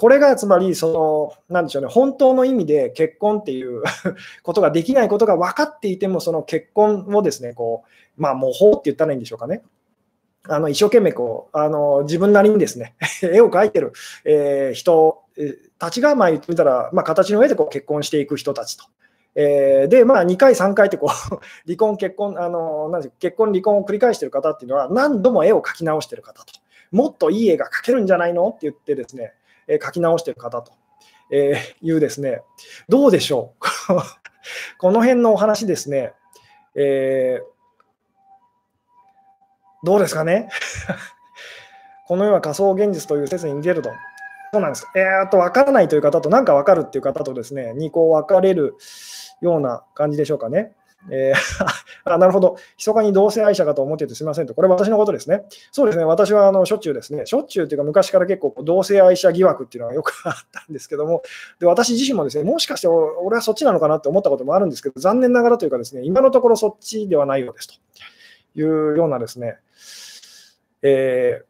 [0.00, 3.82] これがつまり、その、なんでしょうね、本当の意味で結婚っていう
[4.42, 7.84] ことができないことが分かっていても、その結婚をですね、こ
[8.16, 9.62] う、まあ、模倣って言ったらいいんでしょうかね。
[10.48, 13.92] あの一生懸命こうあの自分なりにですね 絵を描いてる、
[14.24, 15.18] えー、人
[15.78, 18.84] たちが、まあ、言ってみたら、まあ、形の上でこう結婚していく人たちと
[19.34, 26.52] えー、で、まあ、2回、3回ってこう 離婚、結婚、あのなん結婚、離婚を繰り返している方っていうのは、何度も絵を描き直している方と、
[26.90, 29.34] もっといい絵が描けるんじゃないのって言ってですね、
[29.70, 30.72] えー、描き直している方と、
[31.30, 32.42] えー、いうですね、
[32.88, 33.64] どうでしょう？
[34.78, 36.12] この辺のお話ですね、
[36.74, 37.44] えー、
[39.86, 40.48] どうですかね？
[42.06, 43.90] この世は仮想現実という説に似てると。
[44.52, 44.86] そうなんです。
[44.96, 48.74] えー、っと、分からないという方と、なんか分かるっていう方とですね、にこう分かれる
[49.40, 50.72] ような感じでしょうかね。
[51.08, 51.66] えー
[52.04, 55.44] あなるほど、密かに同性愛者かと思っててすみませんと、これ私のことですね。
[55.72, 61.22] そうですね、私はあのしょっちゅうですね、しょっちゅうというか昔から結構同性愛者疑惑っていうのはよくあったんですけども、
[61.58, 67.74] で私自身もですね、もしかして俺はそっちなのかなって思ったこともあるんですけど、残念ながらというかですね、今のところそっちではないようですと。
[68.56, 69.58] いうようなですね、
[70.82, 71.49] えー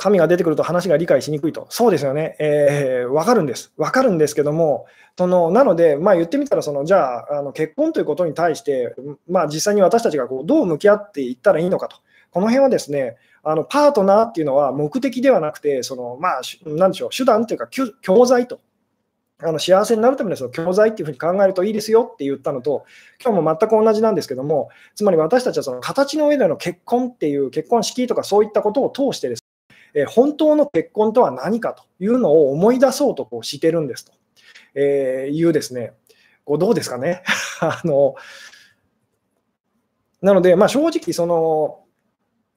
[0.00, 1.66] 神が出てくると話が理解しにくいと。
[1.70, 2.36] そうですよね。
[2.38, 3.72] えー、わかるんです。
[3.76, 4.86] わかるんですけども、
[5.18, 8.94] そのなので、まあ、言ってみたらその、じゃああの、結婚ということに対して、
[9.28, 11.96] まあ、実際に私たちがこうどう向き合っていったらいいのかと。
[12.30, 17.68] この辺はですね、あのパートナーっていうのは目的ではなくて、そのまあ、なんでしょう、手段というか、
[18.00, 18.60] 教材と。
[19.40, 22.84] あの幸せになるためのその教材っていうふうに考えるといいですよって言ったのと、
[23.24, 29.44] 今日も全く同じなんですけども、つまり私たちはその形の上での結婚っていう結婚式とかそういったことを通してです、
[29.94, 34.12] え本当の結婚とは何かというのを思い出そうとこうしてるんですと、
[34.74, 35.92] えいうですね、
[36.44, 37.22] こうどうですかね？
[37.60, 38.14] あの
[40.22, 41.84] なので、まあ、正直、その、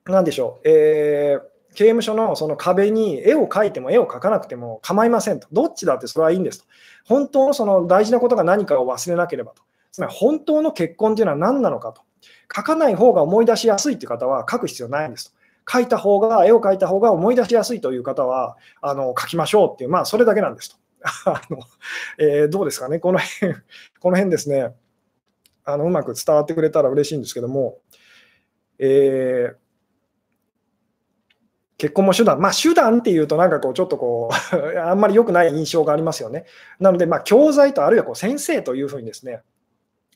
[0.05, 5.47] なんでしょう、えー、刑務所のその壁に絵を描いても絵を描かなくても構いませんと。
[5.51, 6.65] どっちだってそれはいいんですと。
[7.05, 9.61] 本当のその大事なことが何かを忘れなければと。
[9.91, 12.01] つまり本当の結婚というのは何なのかと。
[12.53, 15.37] 書かない方が思い出しやすいという方は書く必要ないんですと。
[15.69, 20.77] 書いた方が、絵を描いた方が思い出しやすいという方は、あの書きましょうっていう、まあ、それだけなんですと。
[21.25, 21.59] あの
[22.19, 23.53] えー、どうですかね、この辺、
[23.99, 24.75] この辺ですね、
[25.63, 27.79] あのうまく伝わってくれたら嬉しいんですけども、
[28.77, 29.55] えー、
[31.77, 36.45] 結婚も手段、まあ、手段っていうと、なんかこう、ちょっとこう あんまり良くない印象がありますよね。
[36.79, 39.41] なので、まあ、教材と、あるいはこう先生というふうにですね、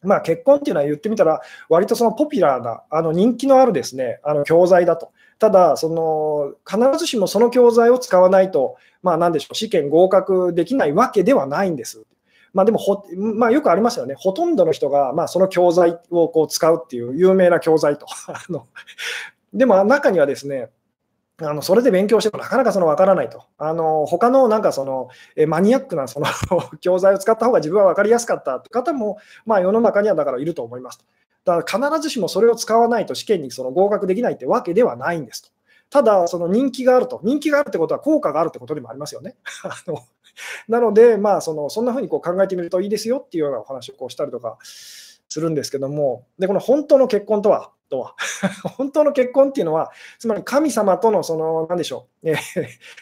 [0.04, 5.12] まあ、結婚っていうのは言ってみたら、割とそのポピュラーな、あの人気のあるですね、あの教材だと。
[5.40, 12.04] ただ、その必ずしもその教材を使わないと、まあ、なんでしょう、試験合格できないわけではないんです。
[12.54, 18.06] まあ、でもほ、まあ、よくありますよね、ほとんどの人が、まあ、その教材をこう使うっていう有名な教材と。
[19.54, 20.70] でも中にはですね、
[21.42, 23.44] あのそれで勉強してもなかなかその分からないと。
[23.58, 26.28] あの他のなんかそのえマニアックなその
[26.80, 31.06] 教材を使った方が自分は分かりやすかったって方も、まあ、世の中にはだからいると思います。
[31.46, 35.50] だから必ずしもそれを使わないと試験にその合格できないってわけではないんですと。
[35.92, 39.38] ただ、その人気があると、人気があるってことは効果があるってことでもありますよね。
[39.64, 40.00] あの
[40.68, 48.16] なので、まあ、そのそんなふうにこう考えてみるといいですよっていうようなお話をこうしたりとかするんですけども、でこの本当の結婚とは、とは
[48.78, 52.32] 本当の結婚っていうのは、つまり神様とのその、なんでしょう、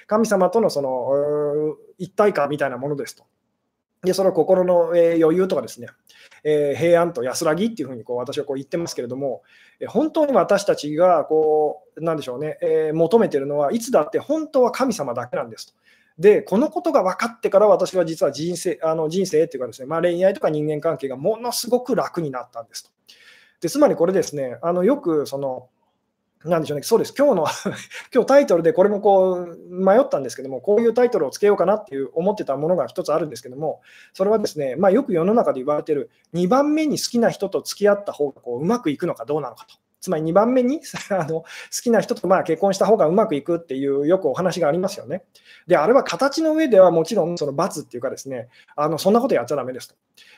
[0.06, 3.24] 神様とのその一体感みたいなものですと。
[4.04, 5.88] で、その心のえ余裕とかですね、
[6.44, 9.44] えー、平安と安らぎっていうふうにこう私はこう言ってますけれども、
[9.80, 15.74] え本当に私たちがこう、なんでしょうね、えー、求めてるのはいつだって本当は神様だけなんですと。
[16.20, 22.92] で、このことが分かってから私は実は人生あの人生っていうかですね、まあ、恋愛とか人間関係がものすごく楽になったんですと。
[23.62, 25.70] でつまりこれですね、あのよくその
[26.46, 27.46] なんでしょうね、そうです、今日の
[28.14, 33.82] 今日タイトルでこれもこう迷ったんですけども、こういうタイトルをつけようかなっていう思ってたものが一つあるんですけども、
[34.14, 39.76] それはですね、まあ、よく世の中で言われてる、2番目に好きな人と付き合った方がこううまくいくのかどうなのかと。
[40.04, 41.46] つまり2番目に あの好
[41.82, 45.24] きな人とまあ結婚した方がうまくいくっていうよくお話がありますよね。
[45.66, 49.96] で、あれは形の上ではもちろんその罰っていうかですね、あのそんなことやっちゃだめですと。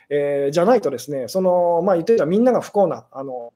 [0.10, 3.54] えー、じゃないとですね、そのまあ、言ってたみんなが不幸なあの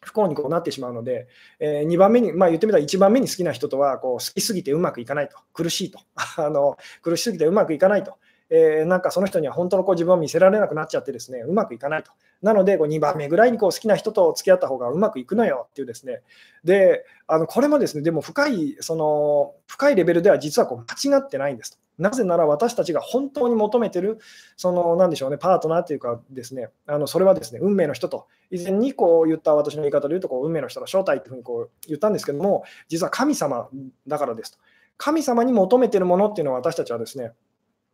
[0.00, 6.00] 不幸にこうなってしまうので、えー、2番目に、まあ、言ってみたら1番目に好きな人とはこう好きすぎてうまくいかないと、苦しいと、
[6.36, 8.16] あの苦しすぎてうまくいかないと、
[8.50, 12.12] えー、なんかその人には本当のこう自分を見せられなくなっちゃってですね、うまくいかないと。
[12.40, 15.66] なので、こう2番目ぐらいにこう好きな人と付き合った方がうまくいくのよ。
[15.70, 16.22] っていうですね、
[16.64, 20.78] で、あのこれもですね、でも深い、その深いレベルでは実はこう
[21.10, 21.78] 間違ってないんですと。
[21.98, 24.18] なぜなら私たちが本当に求めてる、
[24.56, 33.68] その、なんでしょうね、パートナーというかですね、あのそれはですね、運命の人と、以前にこう言った私の言い方で言うと、こう運命の人の正体というふうにこう言ったんですけども、実は神様
[34.06, 34.58] だからですと。
[34.96, 37.32] 神様に求めてるものっていうのは私たちはですね、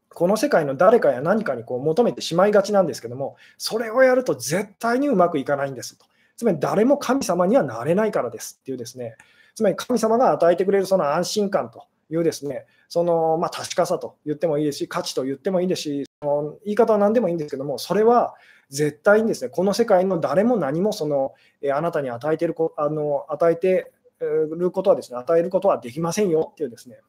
[0.08, 6.06] この世界の誰かや何かにこう求めてしまいがちなんですけども、それをやると絶対にうまくいかないんですと。
[6.36, 9.16] つまり誰も神様にはなれないからですっていうですね、
[9.54, 18.36] つまり神様が与えてくれるその安心感というですね、そのまあ、確かさと言ってもいいですし、価値と言ってもいいですし、その言い方は何でもいいんですけども、それは
[18.70, 23.90] 絶対にですね、この世界の誰も何もその、えあなたに与えているあの与えて
[24.20, 27.00] ることはですね、与えることはできませんよっていうですね、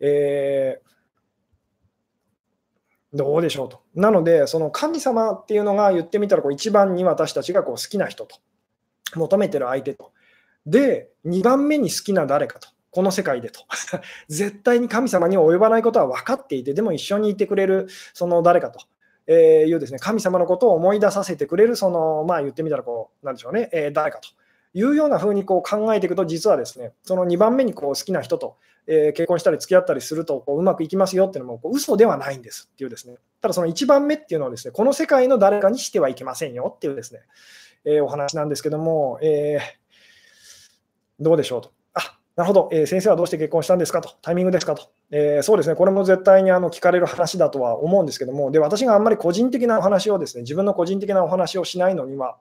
[0.00, 0.90] えー
[3.14, 3.80] どうでしょうと。
[3.94, 8.36] なので、その神様っていうのが言ってみたらこう一番に私たちがこう好きな人と、
[9.16, 10.12] 求めてる相手と。
[10.66, 12.68] で、2番目に好きな誰かと。
[12.90, 13.60] この世界でと。
[14.28, 18.80] 絶対に神様に及ばないことは分かっていて、でも一緒にいてくれるその誰かと。
[19.26, 24.28] えー、いうですね神様のことを思い出させてくれる、そのまあ、言ってみたらこう、なんでしょうね、え、誰かと
[24.74, 28.56] いうような風にこう考えていくと、実はですねその2番目にこう好きな人と、
[28.88, 37.20] え、結婚したり付き合ったりするとこううまくいきますよっていうのもこう嘘ではないんですっていうですね、ただその1番目っていうのはですね、この世界の誰かにしてはいけませんよっていうですね、
[37.84, 41.70] え、お話なんですけども、えー、どうでしょうと。
[42.40, 52.38] なるほど、えー、先生はどうして結婚したんですかと、タイミングですかと、えー、そうですね、これも絶対にあの聞かれる話だとは思うんですけども、で私があんまり個人的なお話をですね、自分の個人的なお話をしないのには、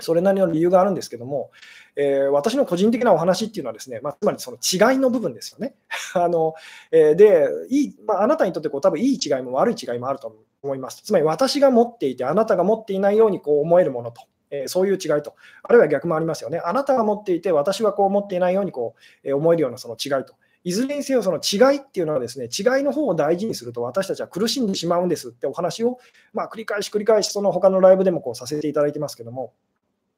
[0.00, 1.50] それなりの理由があるんですけども、
[1.94, 5.74] えー、私の個人的なお話っていうのはですね、まあ、つまりその違いの部分ですよね。
[6.14, 6.54] あの
[6.90, 11.02] えー、でいい、まあ、あなたにとってこう多分いい違いも悪い違いもあると思います。
[11.02, 14.22] つまり私が持っていて、あなたが持っていないようにこう思えるものと。
[14.50, 16.60] えー、そういう違いと、あるいは逆もありますよね。
[16.64, 18.94] あなたが持っていて、私はこう持っていないようにこ
[19.24, 20.34] う、え思えるようなその違いと。
[20.64, 25.98] いずれにせよ、その違いっていうのはですね、違いの方を大事にすると私たちは苦しんでしまうんですってお話を、
[26.32, 29.52] まあ、繰り返し繰り返し、その他のライブでもこうさせていただいてますけども、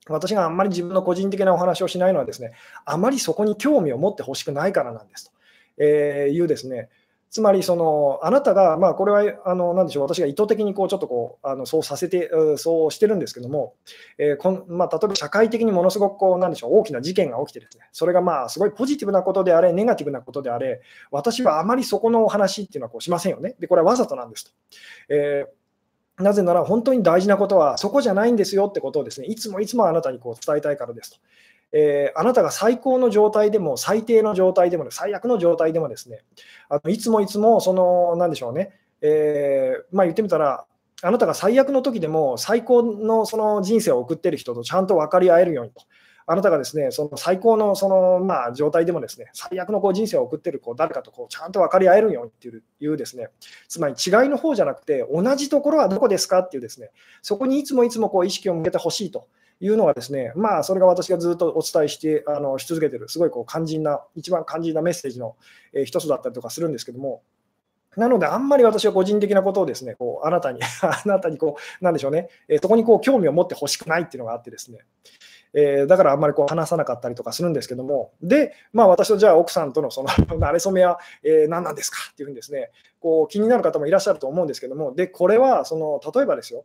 [0.08, 2.52] 私があんまり自分の個人的なお話をしないのはですね、
[2.84, 5.32] あまりそこに興味を持ってほしくないからなんですと、
[5.78, 6.88] えいうですね、
[7.30, 13.74] つまりその、あなたが、まあ、これはあのなんでしょう、私が意図的にこうちょっとこうあのそうさせて、そうしてるんですけども、
[14.18, 20.80] えーこんまあ、例えば社会的にものすごくこうなんでしょう大きな事件が起きてですね、それがまあすごいポジティブなことであれ、ネガティブなことであれ、
[21.12, 23.54] 私はあまりそこのお話っていうのはこうしませんよね。
[23.60, 24.50] で、これはわざとなんですと。
[25.08, 25.60] えー
[26.20, 31.18] なぜなら本当に大事なことはそこじゃないんですよってことをですねいつもいつもあなたにこう伝えたいからですと。
[31.72, 36.22] えー、あなたが最高の状態でも最低の状態でも、最悪の状態でもですね
[36.68, 40.64] あのいつもいつもその何でしょうね、えー、まあ、言ってみたら
[41.02, 45.82] あなたが最悪の時でも最高のその人生を送ってる人とちゃんと分かり合えるようにと。
[46.26, 52.48] あなたがですねその最高のその、まあ、状態でもですね最悪のこう人生を送っているこう誰かとこうちゃんと分かり合えるようにって
[52.84, 53.30] いうですね。
[53.66, 56.90] つまり違いの方じゃなくて同じところはどこですかっていうですね。
[57.22, 59.26] そこにいつもいつもこう意識を向けてほしいと。
[59.60, 65.36] いうのがですね、まあ、それが私がずっとお伝えしてあのし続けている、すごいこう肝心な、一番肝心なメッセージの、
[65.72, 67.22] えー、一つだったりとかするんですけども、
[67.96, 74.78] なので、あんまり私は個人的なことをですね、こうあなたに、 あなたにこう、なんでしょうね、えー、そこにこう興味を持ってほしくないっていうのがあってですね、
[75.52, 80.08] えー、だからあんまりこう話さなかったりとかするんですけども、で、まあ、私とじゃあ奥さんとのその
[80.38, 86.64] 慣れ初めは、えー、何なんですかっていうふうにですね、こう気になる方もいらっしゃると思うんですけども、で、これはその例えばですよ、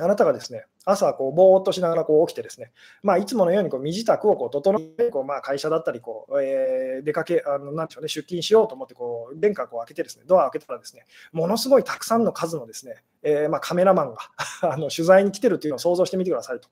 [0.00, 2.72] あなたがですね、朝こうぼーっとしながらこう起きてですね、
[3.02, 14.18] まあ、いつものようにこう身支度をこう整えてこうまあ会社だったりこう、えー、出かけあのなんでしょうね出勤しようと思ってこう玄関を開けてですねドアを開けたらですねものすごいたくさんの数のですね、えー、まあカメラマンが
[14.72, 16.68] あの取材に来てるというのを想像してみてくださいと。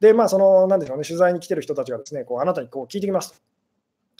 [0.00, 3.38] でまあそのなんでしょうね取材に来てる人たちがですねこうあなたにこう聞いてきますと。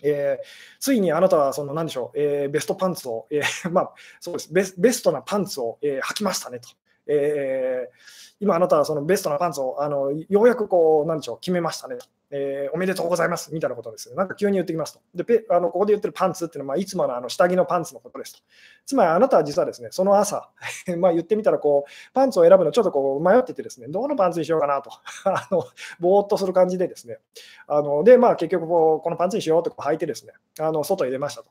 [0.02, 0.46] えー、
[0.80, 6.68] ついにあなたはその何でしょう、えー、ベストパンツを、えー、まあ、そうですベストなパンツを、え履きましたねと。
[7.06, 11.96] えー今あなたはそのベストなパンツをあのようやくこう、なんでしょう、決めましたね。
[12.30, 14.12] えー、おめでとうございますみたいなことです。
[14.14, 15.00] なんか急に言ってきますと。
[15.14, 18.40] で、ペあのここで言ってるパンツっていうのは、まあ、いつものあの下着のパンツのことですと。
[18.86, 20.50] つまりあなたは実はですね、その朝、
[20.98, 24.90] まあ言ってみたらこう、パンツを選ぶのちょっとこう迷っててですね、どのパンツにしようかなと、
[25.24, 25.64] あの
[26.00, 27.20] ぼーっとする感じでですね、
[27.68, 31.50] あので、まあ結局こう、このパンツにしようと履いてですね、あの外へ出ましたと。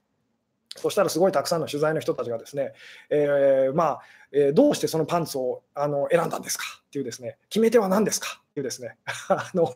[0.75, 2.73] そしたらすごいたくさんの取材の人たちがですね、
[3.09, 4.01] えー、まあ、
[4.33, 8.97] えー、どうしてそのパンツをあの選んだんですかっていうですね、決め手は何ですかっていうですね、
[9.29, 9.73] あの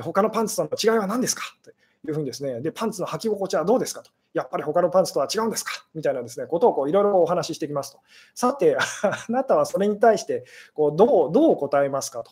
[0.00, 1.74] 他のパンツとの違いは何ですかとい
[2.10, 8.00] うふうにですね、で、パンツの履き心地はどうですかと、やっぱり他のパンツとは違うんですかみたいなですね、ことをいろいろお話ししてきますと。
[8.34, 12.30] さて、 あなたはそれに対してこうどうどう答えますかと。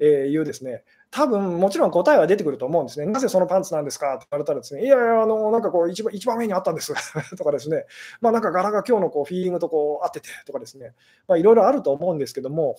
[0.00, 3.06] えいうですね、多分もちろん答えは出てくると思うんですね。
[3.06, 4.14] なぜそのパンツなんですか？
[4.16, 6.92] って言われたらですね、いやいや、あのなんかこう一番一番目にあったんです
[7.36, 7.86] とかですね、
[8.20, 10.94] まあ、なんか柄が今日のこうフィーリングとこう合っててとかですね、
[11.26, 12.76] まあ、いろいろあると思うんですけども、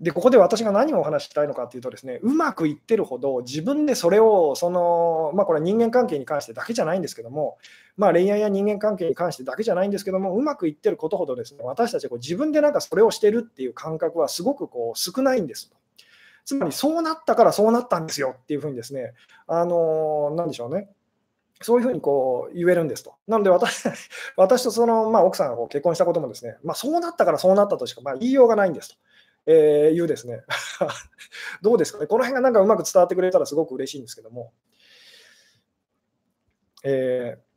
[0.00, 7.58] で、ここで私が何をお話したいのかというとですね、うまくいってるほど自分でそれを、その、まあこれは人間関係に関してだけじゃないんですけども、
[7.98, 15.70] まあ恋愛や人間関係に関してだけじゃないんですけども、うまくいってることほどですね、私たちはこう自分でなんかそれをしてるっていう感覚はすごくこう少ないんです。
[16.44, 19.14] つまりそうなったからそうなったんですよっていうふうにですね、
[19.46, 20.88] あのー、でしょうね。
[21.62, 23.14] そういうふうにこう言えるんですと。
[23.26, 23.84] なので私
[24.36, 28.96] 私とその、まあ、奥さんがこう結婚したこともですね、まあ、そうなったからそうなったとしかまあ言いようがないんですと。
[29.46, 30.42] えー、いうですね
[31.62, 34.52] どうですかね、この辺がなんかうまく伝わってくれたらすごく嬉しいんですけども、
[36.84, 37.49] えー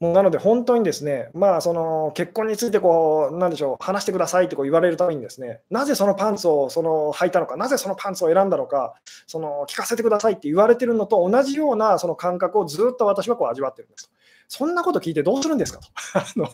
[0.00, 8.94] もうなので本当にですね、まあ、その結婚についてこう、なんでしょう、話してくださいってこう言われるためにですね、なぜそのパンツをその履いたのか、なぜそのパンツを選んだのか、
[9.26, 14.08] その聞かせてくださいって言われてるのと同じようなその感覚をずっと私はこう味わってるんです。
[14.46, 16.48] そんなこと聞いてどうするんですかと あの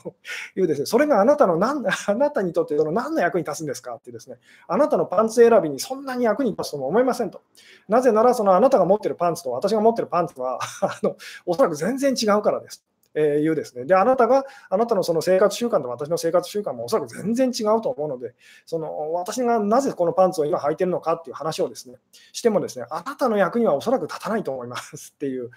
[0.57, 7.43] いうですね、それがあなたの何あなたにとってその何の役に立つんですかってですね、あなたのパンツ選びにそんなに役に立つとも思いませんと。
[7.89, 12.83] なぜなら、そのあなたが持ってるパンツと私が持ってるパンツは あのおそらく全然違うからです。
[13.15, 13.85] えー、いうですね。
[13.85, 18.35] で、あなたが、あなたのその生活習慣と私の生活習慣もおそらく全然違うと思うので、
[18.67, 21.97] その私がなぜこのパンツを今履いてるのかっていう話をですね、
[22.33, 25.51] してもですね、あなたの役にはおそらく立たないと思いますっていう、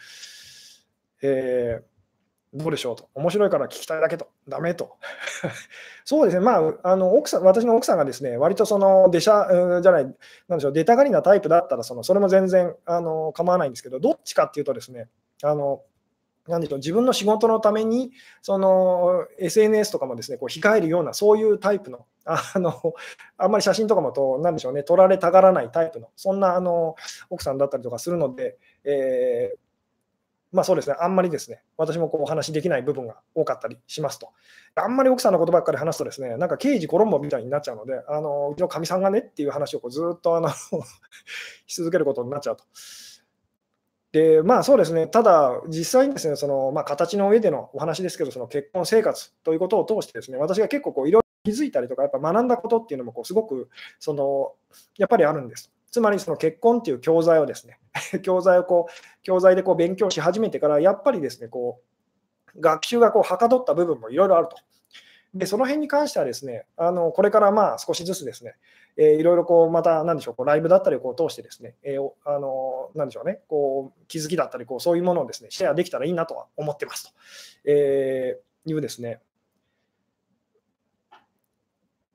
[1.22, 1.98] えー
[2.54, 4.98] どうでしょうと、面白いから聞きたいだけと、ダメと。
[6.06, 10.06] そうですね、まあ、あの奥さん私の奥さんがですね、割とその出社、うん、じゃない、
[10.48, 15.10] なんでしょう、出たがりなタイプだったらその、それも全然あの構わないんですけど、どっちかっていうとですね、
[15.44, 15.82] あの
[16.48, 22.94] なんでしょう自分の仕事のためにその SNS とかもですねこう控えるようなそういうタイプのあの
[23.38, 26.96] あんまり写真とかもとなんでしょうね撮られたがらないタイプのそんなあの
[27.30, 29.68] 奥さんだったりとかするので、えー
[30.52, 34.32] まあそうですね、あんまりですね、私もこうお話しできない部分が多かったりしますと。
[34.76, 40.50] あんまり奥さんのことばっかり話すとですね、なんか刑事コロンボみたいになっちゃうので、あのうちのかみさんがねっていう話をこうずっとあの
[41.68, 42.64] し続けることになっちゃうと。
[44.12, 54.54] で、まあそうですね、ただ実際にですね、そのまあ、形の上でのお話ですけど、その結婚生活ということを通してですね、私が結構こういろいろ気づいたりとか、やっぱ学んだことっていうのもこうすごくその
[54.98, 55.72] やっぱりあるんです。
[55.92, 57.80] つまりその結婚っていう教材をですね、
[58.24, 61.82] 教材をこう、教材でこう勉強し始めてから、やっぱりですね、こ
[62.56, 64.58] う、学習がこうはかどった部分もいろいろあると。
[65.38, 68.56] で、その辺に関してはですね、あのこれからまあ少しずつですね、
[68.98, 77.12] えー、いろいろこうまた、なんでしょう、こうライブだったりをこう通してですね、えー、あのなんでしょうね、こう気づきだったりこう、そういうものをですね、シェアできたらいいなとは思ってますと、
[77.66, 79.20] えー、いうですね。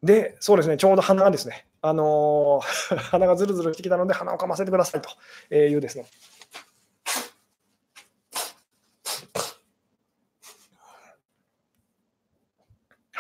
[0.03, 5.01] で、そうですね、ちょうど鼻がですね、あのー、 鼻がずるずるしてきたので、鼻をかませてください
[5.49, 6.07] というですね。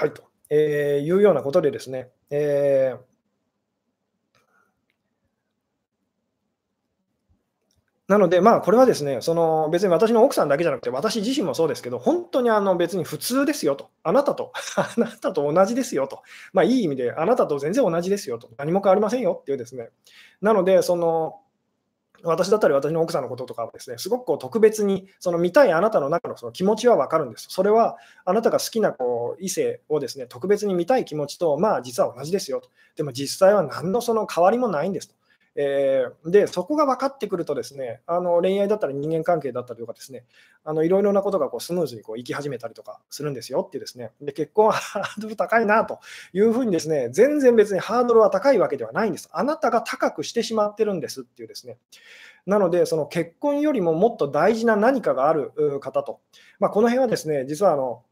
[0.02, 0.24] はいと、
[0.54, 3.12] えー、いうようなことでですね、えー
[8.08, 16.20] なので、まあ、これはですね、その別に私の奥さんだけじゃなくて、私自身もそうですけど、本当にあの別に普通ですよと、あなたと、 あなたと同じですよと、
[16.52, 19.88] まあ、いい意味で、あなたと全然同じですよと、何も変わりませんよっていうですね、
[20.42, 21.40] なので、その
[22.24, 27.46] 私だったり私の奥さんのこととかはですね、すごくこう特別に、その見たいあなたの中のその気持ちは分かるんです。
[27.50, 32.70] それはあなたが好きなこう異性をですね、特別に見たい気持ちと、まあ実は同じですよと。
[32.96, 35.14] でも実際は何のその変わりもないんですと。
[35.54, 40.24] えー、でそこが分かってくると、ですねあの恋愛だったり人間関係だったりとか、ですね
[40.64, 46.00] あのいろいろなことがこうスムーズにこういき始めたりとかするんですよってですねで結婚は ハードル高いなと
[46.32, 49.28] いうふうに、ですね全然別にハードルは高いわけではないんです。
[49.32, 51.78] あなたが高くしてしまってるんですっていうですね。
[52.46, 56.20] なので、その結婚よりももっと大事な何かがある方と、
[56.58, 58.02] まあ、この辺はですね実はあの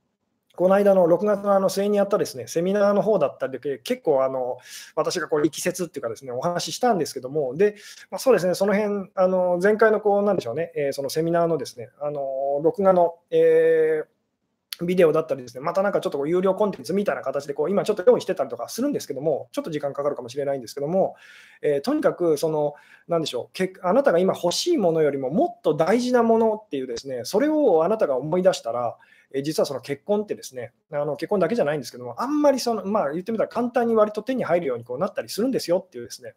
[0.60, 4.58] この間の6月のあの末にやったですねセミナーの方だったりで、結構あの
[4.94, 7.76] 私がこう力説っていうかですねお話ししたんですけども、で
[8.10, 12.20] まあ、そうですね、その辺あの前回のこうなんでしょうね、えー、そのセミナーのですねあの
[12.62, 21.16] 録画の、えー、ビデオだったりですね、またなんかちょっとこう有料コンテンツみたいな形でこう今ちょっと用意してたりとかするんですけども、ちょっと時間かかるかもしれないんですけども、
[21.62, 22.74] えー、とにかくその、
[23.08, 28.98] なんでしょう、あなたが今欲しいものよりももっと大事なものっていうですね、それをあなたが思い出したら、
[29.32, 36.34] え実はその結婚ってですね、あの結婚だけじゃないんですけども、あんまりその、まあ、言ってみたら簡単に割と手に入るようにこうなったりするんですよっていうですね、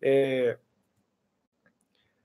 [0.00, 0.74] えー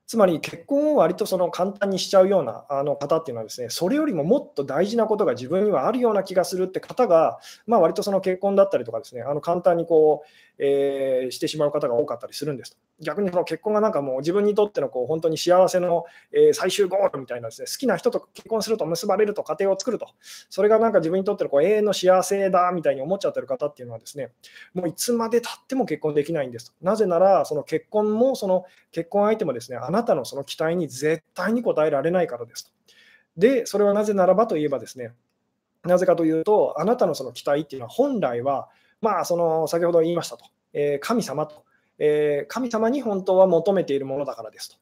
[0.09, 7.37] つまり結婚を割とその簡単にしちゃうようなあの方っていうのはですね、それよりももっと大事なことが自分にはあるような気がするって方が、
[7.67, 10.27] まあ、割とその結婚だったりとかですね、あの簡単にこう、
[10.61, 12.77] えー、してしまう方が多かったりするんですと。
[13.01, 16.03] 逆にその結婚がなんかもう自分にとってのこう本当に幸せの、
[16.33, 20.09] えー、最終ゴールみたいなですね、好きな人と結婚すると結ばれると家庭を作ると、
[20.49, 24.31] それがなんか自分にとってのこう永遠の幸せだみたいに思っちゃってる方っていうのはですね、
[24.73, 26.73] もういつまでたっても結婚できないんですと。
[26.81, 32.71] なぜなら、その結婚もその結婚相手もですね、あなたのその期待に絶対に応えられないからですと。
[33.37, 35.13] で、それはなぜならばといえばですね、
[35.83, 38.67] なぜかというと、あなたのその期待っていうのは本来は
[39.01, 41.63] まあ、その先ほど言いましたと、えー、神様と、
[41.97, 44.77] えー、神様に本当は求めているものだからですと。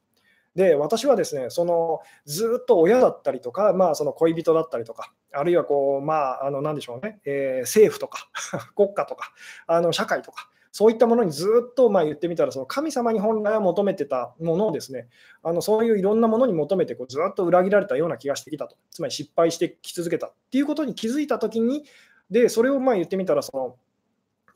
[0.55, 8.27] で、私はですね、そのずっと親だったりとか、まあ、その恋人だったりとか、あるいはこう、まあ、あの何でしょうね、えー、政府とか
[8.75, 9.31] 国家とか
[9.67, 15.07] あの社会とか、そういったものにずっとまあ言ってみたら、その神様に本来は求めてたものをですね、
[15.41, 21.83] あのそういういろんなものに求めてこうずっと裏切られたような気がしてきたと、つまり失敗してき続けたっていうことに気づいたときに、
[22.29, 23.75] でそれをまあ言ってみたら、その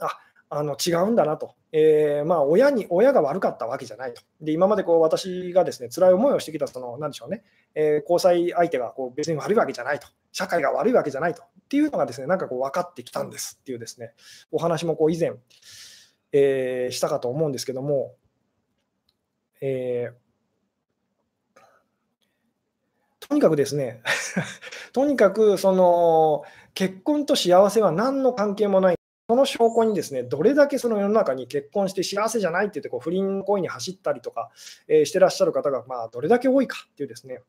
[0.02, 7.43] ああの違うんだなと、えー、まあ親に親が悪かったわけじゃないと、で今までこう私がですね辛い思いをしてきた、そのなんでしょうね、
[7.74, 11.43] えー、交際相手がこう別に悪いわけじゃないと、社会が悪いわけじゃないと。
[11.43, 14.12] っていうのがですねなんかこう分かってきたんですっていうですね。
[14.52, 15.32] お話もこう以前、
[16.34, 18.16] えー、したかと思うんですけども、
[19.62, 21.60] えー、
[23.26, 24.02] とにかくですね
[24.91, 26.43] とにかくその
[26.74, 29.01] 結婚と幸せは何の関係もない。
[29.32, 34.50] その証拠にですね、どれだけその世の中に結婚して幸せじゃないって言ってこう不倫行為に走ったりとか、
[34.90, 37.40] えー、してらっしゃる方がまあどれだけ多いかっていうですね、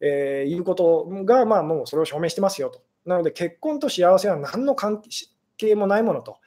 [0.00, 2.80] えー、いうことがまあもうそれを証明してますよと。
[3.04, 5.02] なので結婚と幸せは何の関
[5.58, 6.38] 係もないものと。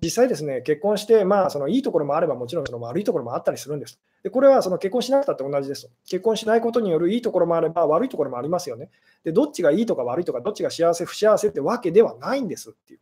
[0.00, 3.98] 実際ですね、結婚して、まあ、そのいいところもあれば、もちろんその悪いところもあったりするんです。
[4.22, 5.90] でこれはその結婚しなくたって同じです。
[6.08, 8.90] 結婚しないことによるいいところもあれば、悪いところもありますよね。
[9.24, 13.00] で、どっちがいいとか悪いとか、どっちが幸せ、不幸せってわけではないんですっていう。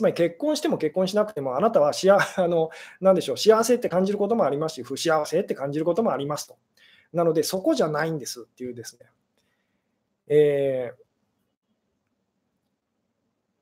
[0.00, 2.70] つまり結婚しても結婚しなくても、あなたは幸 あの
[3.02, 6.56] なでしょう幸せって感じることもありますし、不幸せって感じることもありますと。
[7.12, 9.06] なので、そこじゃないんですっていうですね。
[10.28, 11.09] えー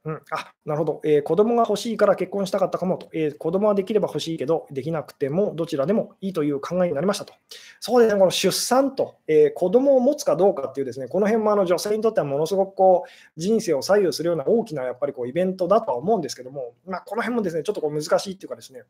[0.09, 7.35] うん、あなるほど、えー、子供が欲しいから結婚したかったかもと、えー、子供はできれば欲しいけど、できなくてもどちらでもいいという考えになりましたと。
[7.79, 18.85] そうですね、この出産と、えー、子供を持つかどうかっていう、ですねこの辺もあの女性にとってはものすごくこう人生を左右するような大きなやっぱりこうイベントだとは思うんですけども、まあ、この辺もですねちょっとこう難しいっていうかですね、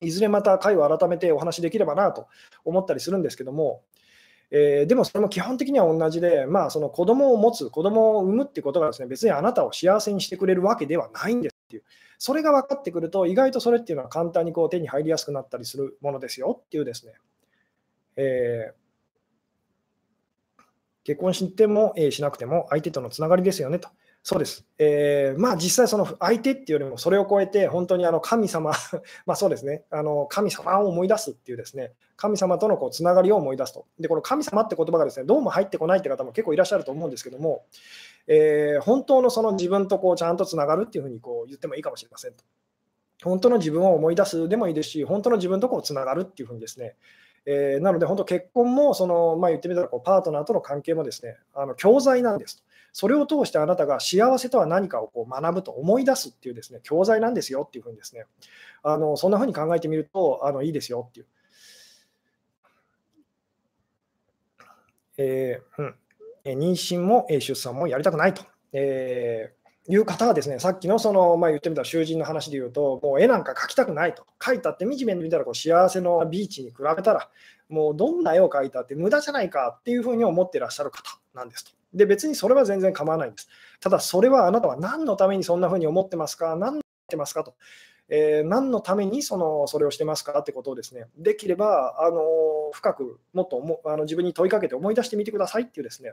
[0.00, 2.28] いずれまた回を改めてお話しできればなと
[2.64, 3.82] 思ったりするんですけども、
[4.50, 11.82] えー、でもそれも基本的には同じで、まあ、その子供を持つ、子供を産むってことがです、ね、別にあなたを幸せにしてくれるわけではないんですっていう、
[12.18, 17.12] それが分かってくると、意外とそれっていうのは簡単にこう手に入りやすくなったりするものですよっていうですね、
[18.16, 20.62] えー、
[21.02, 23.88] 結婚しても、えー、しなくても相手とのつながりですよねと。
[24.28, 24.66] そうです。
[24.76, 28.72] えー、まあ実際その相手っていうよりもそれを超えて本当にあの神様
[29.24, 33.86] まあそうですね、あの神様を思い出すっていうですね、神様とのこうつながりを思い出すと。
[34.00, 37.66] で、この神様って言葉がですね、どうも入ってこないって方も結構いらっしゃると思うんですけども、
[38.26, 42.42] えー、本当のその自分とこうちゃんとつながるっていうふうにこう言ってもいいかもしれませんと。
[43.22, 46.96] 本当の自分を思い出すでもいいですし、本当の自分とこうつながるっていうふうにですね、
[47.44, 52.64] えー、なので本当結婚もその、まあ、言ってみたらこうパートナーとの関係もですね、あの教材なんですと。
[52.98, 58.24] それを通してあなたが幸せとは何かをこう学ぶと思い出すっていうですね教材なんですよっていうふうにですね
[58.82, 61.26] あのそんなふうに考えてみるとあのいいですよっていう。
[65.18, 65.86] えーう
[66.54, 77.28] ん、妊娠も出産もやりたくないと、えー、いう方はですね、さっきのその、まあ、言ってみた囚人の話で言うと、もう絵なんか描きたくないと、描いたって惨めに見たらこう幸せのビーチに比べたら、
[77.68, 81.75] もうどんな絵を描いたって無駄じゃないかっていうふうに思ってらっしゃる方なんですと。
[81.96, 83.48] で、別にそれは全然構わないんです。
[83.80, 86.54] ただ、それはあなたは何のためにそんなふうに思ってますか？
[86.54, 87.42] 何ってますか？
[87.42, 87.54] と。
[88.08, 90.38] えー、何のためにそのそれをしてますか？
[90.38, 92.20] ってことをですね、できれば、あの
[92.72, 96.12] 深くもっともあの自分に問いかけて思い出してみてくださいっていうですね、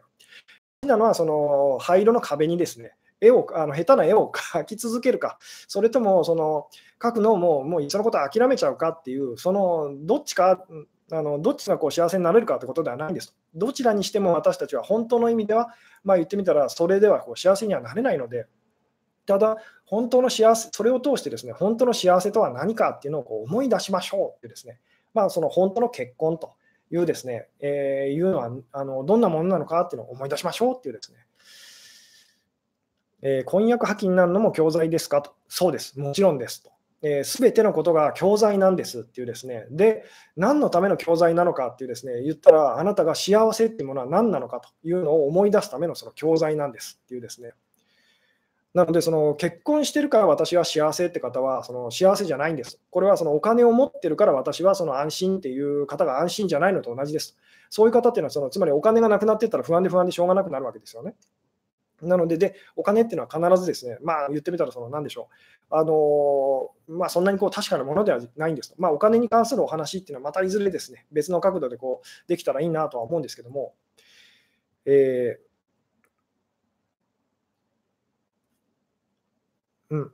[0.87, 6.67] なのはその灰色の壁にですね、絵をあの下手な絵を描き続けるか、それともその
[6.99, 10.65] 描くのをもうもうそのことは諦めちゃうかっていう、そのどっちか
[11.13, 13.35] あのどっちがこう幸せになれるかということではないんです。
[13.53, 15.69] どちらにしても私たちは本当の意味では、
[16.03, 18.47] まあ、言ってみたらそれではこう幸せにはなれないので、
[19.25, 24.79] ただ、本当の幸せ、それを通してですね、本当の幸せとは何かっていうのをこう思い出しましょうってですね、
[25.13, 26.55] まあ、その本当の結婚と
[26.91, 31.17] いうですね、えー、いうのはあのどんなものなのかっていうのを思い出しましょうっていうですね、
[33.21, 36.72] えー、婚約破棄になるのも教材ですかと、そうです、もちろんですと。
[37.23, 40.05] す、べ、てのことが教材なんですっていうですね、で、
[40.37, 47.51] 何のための教材なのかっていうですね、言ったら、あなたが幸せっていうものは何なのかというのを思い出すためのその教材なんですっていうですね。
[48.73, 52.79] なので、その結婚してるから私は幸せって方は、その幸せじゃないんです。
[52.89, 57.37] これはそのお金を持ってるから私はその安心っていう方が安心じゃないのと同じです。
[57.69, 61.15] そういう方っていうのはその、つまりお金がなくなってったら不安で不安でしょうがなくなるわけですよね。
[62.07, 65.29] なのでで、お金っていうのは必ずですね、まあ言ってみたら、その何でしょ
[65.71, 73.73] う、あのまあ、そんなにこう確かなものではないんですと、まあ、お金に関するお話っていうのは、またいずれですね、別の角度でこうできたらいいなとは思うんですけども、
[74.85, 80.11] えー、うん、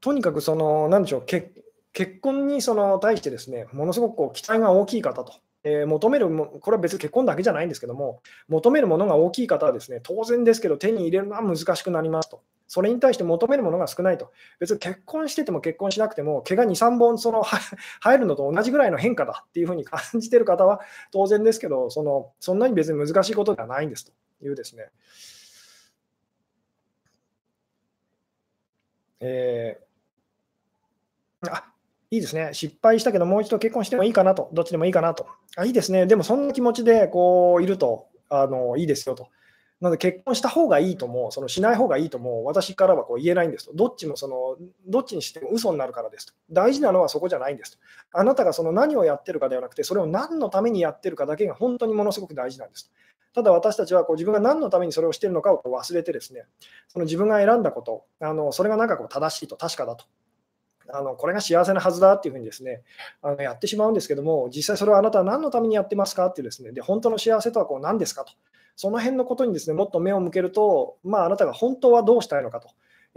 [0.00, 1.56] とにかくその、なんでしょう、結
[1.96, 5.32] 結婚にその対してですね、ものすごくこう期待が大きい方と。
[5.68, 12.40] えー、求めるも、これは別に結婚だけじゃないんですけども、求めるものが大きい方はですね、当然ですけど、手に入れるのは難しくなりますと。
[12.68, 14.30] それに対して求めるものが少ないと。
[14.60, 17.42] 別に結婚してても結婚しなくても、毛が2、3本その
[18.00, 24.12] 入るのと同じぐらいの変化だっていうふうに感じてる方は当然ですけど、そのそんなに別に難しいことではないんですと
[24.44, 24.90] いうですね。
[29.18, 31.75] えー、あ
[32.16, 39.28] いいですね、失敗したけど、もう一度結婚してもいいかなと、どっちでもいいかなと、あいいですね、でもそんな気持ちでこういるとあのいいですよと。
[39.78, 43.74] なので結婚した方がいいとも、そのしない方がいいとも、私からはこう言えないんですと。
[43.74, 44.56] どっちもその、
[44.86, 46.32] どっちにしても嘘になるからですと。
[46.50, 47.78] 大事なのはそこじゃないんですと。
[48.12, 52.90] あなたがその何をやってるかではなくて、それを何のためにやってるかだけが本当にものすごく大事なんですと。
[53.34, 56.46] ただ私たちはこう自分が何のためにそれをしているのかを忘れてですね、
[56.88, 60.06] その自分が選んだこと、あのそれがなんかこう正しいと、確かだと。
[60.90, 62.82] あのこれが幸せなはずだっていうふうにですね
[63.22, 68.32] あのやってしまうんですけども、実際それはあなたは何のためにやってますかっていうですね、で本当の幸せとはこう何ですかと。
[68.78, 72.68] その辺のことにですねもっと目を向けると、まあ、あなたが本当はどうしたいのかと。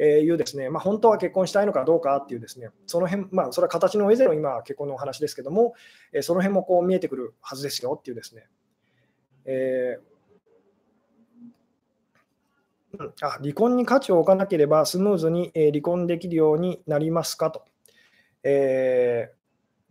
[0.01, 5.73] えいうですね、まあ、本当は結婚したいのかどうかっていうですね、その辺、まあ、それは形の上での今、結婚のお話ですけども、
[6.13, 8.47] えその辺もこう見えてくるはずですよっていうですね、
[9.43, 10.01] えー、
[13.21, 17.63] あ離婚に価値を置かなければスムーズに離婚できるようになりますかと。
[18.43, 19.39] えー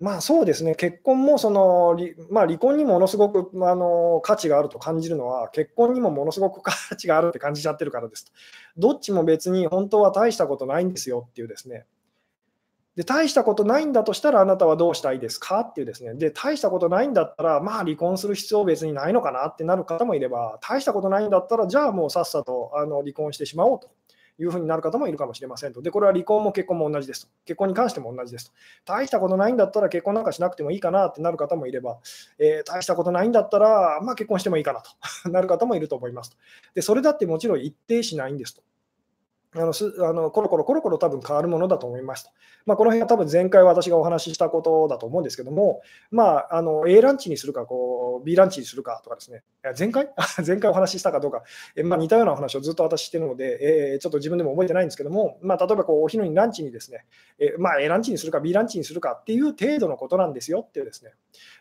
[0.00, 1.98] まあそうですね、結婚もその、
[2.30, 8.32] まあ、離婚にものすごくあの価値があると感じるのは、結婚にもものすごく価値があるって感じちゃってるからですと。
[8.76, 11.84] どっちも別に本当は大したことないんですよっていうですね。
[12.98, 15.60] で、大したことないんだとしたら、あなたはどうしたいですか？
[15.60, 16.14] っていうですね。
[16.14, 23.88] で、大したことないんだったら、まあ離婚する必要別にないのかなってなる方もいれば、大したことないんだったら、じゃあもうさっさとあの離婚してしまおうと。
[24.40, 25.82] いうふうになる方もいるかもしれませんと。
[25.82, 27.32] で、これは離婚も結婚も同じですと。
[27.44, 28.52] 結婚に関しても同じですと。
[28.84, 31.98] 大したことないんだったら結婚なんかしなくてもいいかなってなる方もいれば、
[32.38, 34.92] えー、大したことないんだったら、まあ、結婚してもいいかなと
[35.28, 36.36] なる方もいると思いますと。
[36.74, 38.62] で、それだってもちろん一定しないんですと。
[39.54, 42.30] あのすあのコロコロコロコロ多分変わるものだと思いますと。
[42.66, 45.80] まあ、この辺は多分前回私がお話ししたことだと思うんですけども、
[46.10, 49.42] まあ、あの A ランチにするかこう B ランチにするかとかですね、
[49.78, 50.10] 前回？
[50.46, 51.42] 前回お話ししたかどうか、
[51.76, 57.06] えまあ、似たようなお話をずっと私してるので、えー、ちょっと自分でも覚えてないんですけども、まあ、例えばこうお昼にランチにですね、
[57.38, 61.12] えまあ、A ランチにするか B ランチにするかっていう程度のことなんですよっていうですね。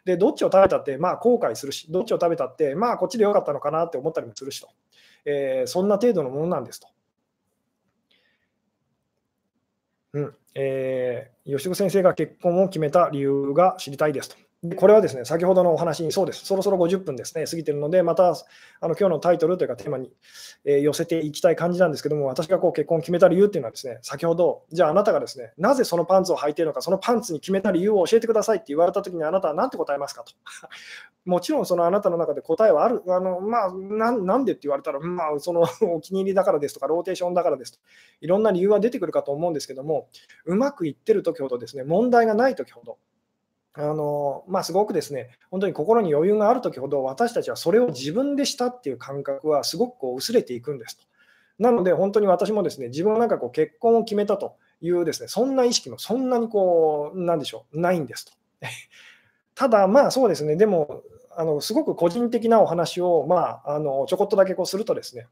[0.04, 4.68] で、どっちを食べたって、まあ、後悔するし、どっちを食べたって、まあ、こっちでよかったのかなって思ったりもするしと。
[5.26, 6.88] えー、そんな程度のものなんですと。
[10.18, 14.47] うんえー、吉子先生が結婚を決めた理由が知りたいですと。
[14.76, 20.12] これはですね、先ほどのお話にそうです、そろそろ50分ですね、過ぎてるので、またあの今日のタイトルというかテーマに、
[20.66, 30.34] えー、寄せていきたい感じなんですけども、私がこう結婚を決めた理由っていうのはですね、先ほど、じゃああなたがですね、なぜそのパンツを履いているのか、そのパンツに決めた理由を教えてくださいって言われたときに、あなたは何て答えますかと。
[31.26, 37.80] もちろんそのあなたの中で答えはある、あのまあな、なんでって言われたら、まあ、その お気に入りだからですとか、ローテーションだからですと、
[38.22, 40.08] いろんな理由は出てくるかと思うんですけども、
[40.45, 42.97] うまくいってるときほどですね、問題がないときほど、
[43.80, 51.03] あのまあ、すごくですね、本当に心に余裕があるときほど、私たちはそれを自分でしたっていう感覚はすごくこう薄れていくんですと。
[51.59, 58.32] なので、本当に私もですね、自分はなんかこう結婚を決めたというですね、そんな意識もそんなにこう、なんでしょう、ないんですと。
[59.53, 61.03] ただ、まあそうですね、でも、
[61.36, 65.28] あのすごく個人的なお話を、まあ、あのちょこっとだけこうするとですね、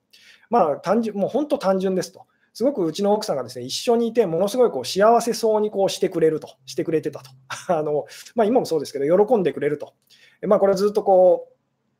[0.51, 2.27] まあ、単純もう本当単純ですと。
[2.55, 7.29] すごくうちの奥さんがですね一緒にいて、ものすごいこう幸せそうにこうしてくれると、 してくれてたと。
[7.67, 9.93] あのまあ、今もそうですけど、喜んでくれると。
[10.41, 11.49] まあ、これはずっとこ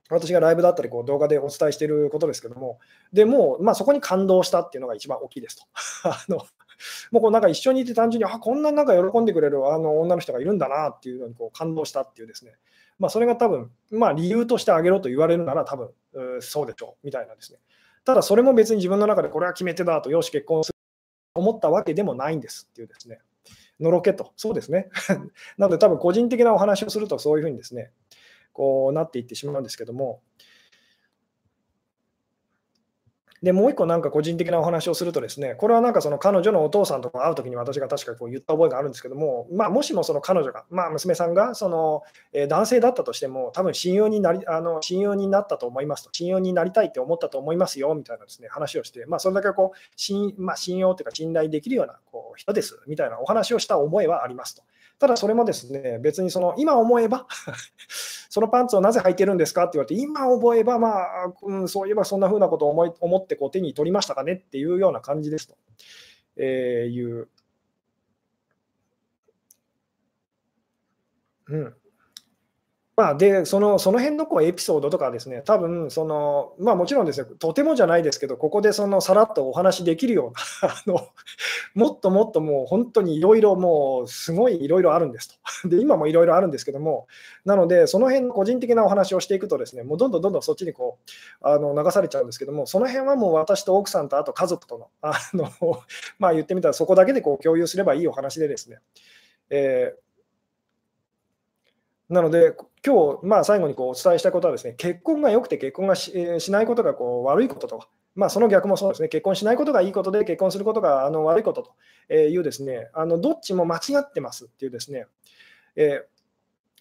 [0.10, 2.80] う私がライブだったりこう動画でお伝えしていることですけども、
[3.12, 5.66] でも、まあ、そこに感動したっていうのが一番大きいですと。
[6.08, 6.38] あの
[7.12, 12.54] もうこうなんか一緒にいて単純に、あこんななんか喜んでくれるあの女の人がいるんだなっていうのにこう感動したっていうですね、
[12.98, 15.90] まあ、それが多分、まあ、理由として挙げろと言われるなら多分、
[16.40, 17.60] そうでしょうみたいなですね。
[18.06, 20.76] ただ、それも別に自分の中でこれは決め手だと、よし、結婚する
[21.34, 23.20] と思ったわけでもないんですっていうですね、
[23.80, 24.90] のろけと、そうですね。
[25.58, 27.92] なので、多分個人的なお話をすると、そういうふうにですね、
[28.54, 30.22] こうなっていってしまうんですけども、
[33.44, 54.64] で、もう一個なんか個人的なお話をするとですね、これはなんかその彼女のお父さんと会うときに私が確かこう言った覚えがあるんですけども、まあ、もしもその彼女が、まあ、娘さんがその、え男性だったとしても、多分親友になりあの親友になったと思いますと、親友になりたいって思ったと思いますよみたいなですね話をして、まあ、それだけこう信,、まあ、信用というか信頼できるようなこう人ですみたいなお話をした覚えはありますと。
[54.98, 57.28] ただそれもですね、別にその今思えば
[58.30, 59.64] そのパンツをなぜ履いてるんですか？
[59.64, 65.56] って言われて、今思えば、まあ、うん、そういえばそんなふうなことを思い思ってこう手に取りましたかねっていうような感じですと、
[66.38, 67.30] えー、いう。
[71.48, 71.76] うん。
[72.98, 80.34] まあ、で、そのその辺のこうエピソードとかですね、多分そのまあもちろんですね、とてもじゃないですけど、ここでそのさらっとお話できるよ
[80.64, 81.10] うな あの、
[81.74, 85.68] もっともっともう本当にいろいろもうすごいいろいろあるんですと。
[85.68, 87.08] で、今もいろいろあるんですけども、
[87.44, 90.98] なので、その辺の個人的なお話をしていくとですね、もうどんどんどんどんそっちにこ
[91.42, 95.50] うあの流されちゃうんですけども、その辺はもう私と奥さんとあと家族との、あの
[96.18, 98.80] まあ言ってみたらそこだけでこう共有すればいいお話でですね、
[99.50, 100.06] えー
[102.10, 102.56] なので、
[102.86, 111.74] 今日、まあ、最後にこうお伝えしたことはですね、結婚が良くて結婚がし,、えしないことがこう悪いことと、まあ、その逆もそうですね、結婚しないことがいいことで、結婚することがあの悪いこと
[112.08, 115.08] というですね、あのどっちも間違ってますっていうですね、
[115.76, 116.16] えー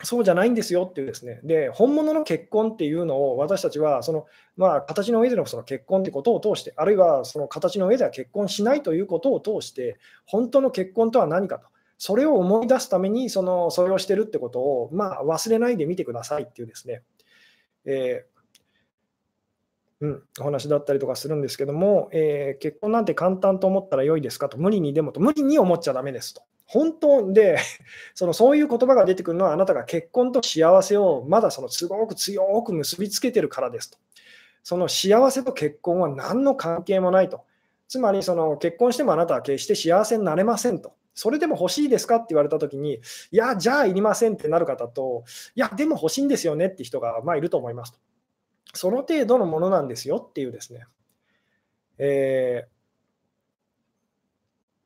[0.03, 4.27] そうじゃないんですよっていうですね、で本物の結婚っていうのを私たちはその、
[4.57, 9.97] まあ、形の上でのその結婚ってことを通して、あるいはその形の上では結婚しないということを通して、
[10.27, 11.69] 本当の結婚とは何かと。
[12.07, 17.01] それを思い出すためにその、それをしてるってことを、まあ、忘れないでみてくださいっていうですね、
[17.87, 26.43] えー、うん、お話だったりとかするんですけども、えー、結婚なんて簡単と思ったら良いですかと、無理にでもと、無理に思っちゃだめですと。
[26.67, 27.57] 本当で、
[28.13, 33.97] そのそういう言葉が出てくるのは、あなたが結婚と幸せをまだそのすごく強く結びつけてるからですと。
[34.63, 37.47] その幸せと結婚は何の関係もないと。
[37.89, 40.93] つまり、その結婚してもあなたは決して幸せになれませんと。
[41.15, 43.01] それでも欲しいですかって言われたときに、
[43.31, 47.99] いや、じゃあいりませんってなる方と、いや、でも欲しいんですよねって人が、まあ、いると思いますと。
[48.75, 50.87] その程度のものなんですよっていうですね、
[51.99, 52.69] えー、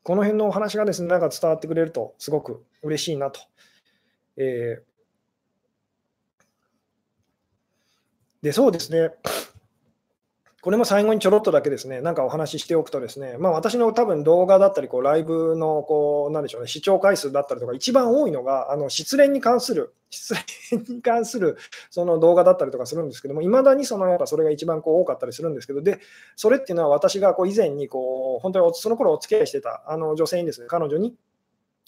[0.02, 3.40] この辺のお話がですね、なんか伝わってくれると、すごく嬉しいなと。
[4.36, 9.14] えー、で、そうですね。
[10.60, 20.34] これも最後にちょろっとだけですね、なんかお話ししておくとですね、まあ、私の多分動画だったり、こうライブのこう、なんでしょうね、視聴回数だったりとか、一番多いのが、あの失恋に関する、 失
[20.70, 21.58] 恋に関する
[21.90, 26.00] その動画だったりとかするんですけども、いまだにそのやっぱそれが一番こう多かったりするんですけど、で、
[26.34, 31.14] それっていうのは私がこう以前にこう、本当にその頃お付き合いしてたあの女性にですね、彼女に、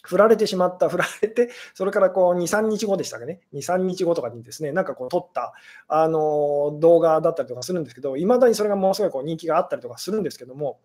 [0.02, 5.52] 振られてしまった、振られて、それからこう2、3日後でしたかね、2、3日後とかにですね、なんかこう撮った
[5.88, 10.80] あの動画だったりとかするんですけど、いまだにそれがものすごいこう人気があったりとかするんですけども、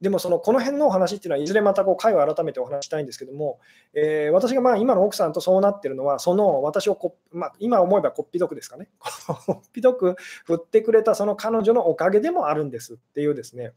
[0.00, 3.60] でもそのこの辺のお話っていうのは、いずれまたこう回を改めてお話したいんですけども、
[3.94, 8.88] えー、私がまあ今の奥さんとそうなってるのは、その私をこ、まあ、今思えばこっぴどくですかね、
[9.26, 13.72] こっぴどく振ってくれたその彼女のおかげでもあるんですっていうですね、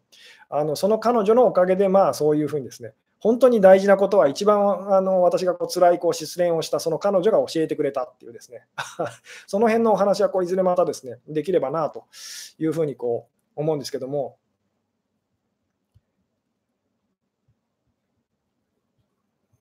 [0.49, 8.65] あのその彼女のおかげで、まあそういうふうにですね、本当に大事なことは、一番あの私がこう辛いこう失恋をしたその彼女が教えてくれたっていうですね、
[9.47, 12.05] その辺のお話はこういずれまたですね、できればなと
[12.57, 14.37] いうふうにこう思うんですけども、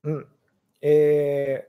[0.03, 0.27] うん。
[0.81, 1.67] え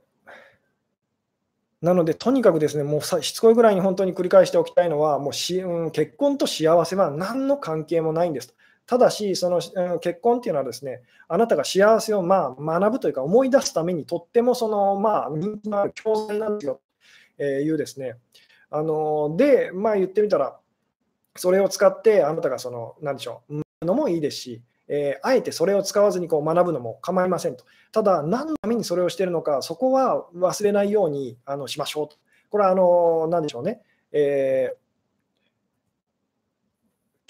[1.83, 8.55] ー、なので、とにかくですね、もうしつこいぐらいに本当に繰り返しておきたいのは、もうし、うん、結婚と幸せは何の関係もないんですと。
[8.91, 9.61] ただし、その
[10.01, 16.81] 結婚っていうのはですね、あなたが幸せをまあ学ぶというか思い出すためにとってもそのまあ人気のある教材なんですよ
[17.39, 18.17] というですね。
[18.69, 20.59] あので、まあ言ってみたら、
[21.37, 27.65] それを使ってあなたがその、なんでしょう、のもいいですし、えー、あえてそれを使わずにこう学ぶのも構いませんと。
[27.93, 32.17] ただ、何のためにそれをしているのか、そこは忘れないようにあのしましょうと。
[32.51, 33.83] これはあの、なんでしょうね。
[34.11, 34.90] えー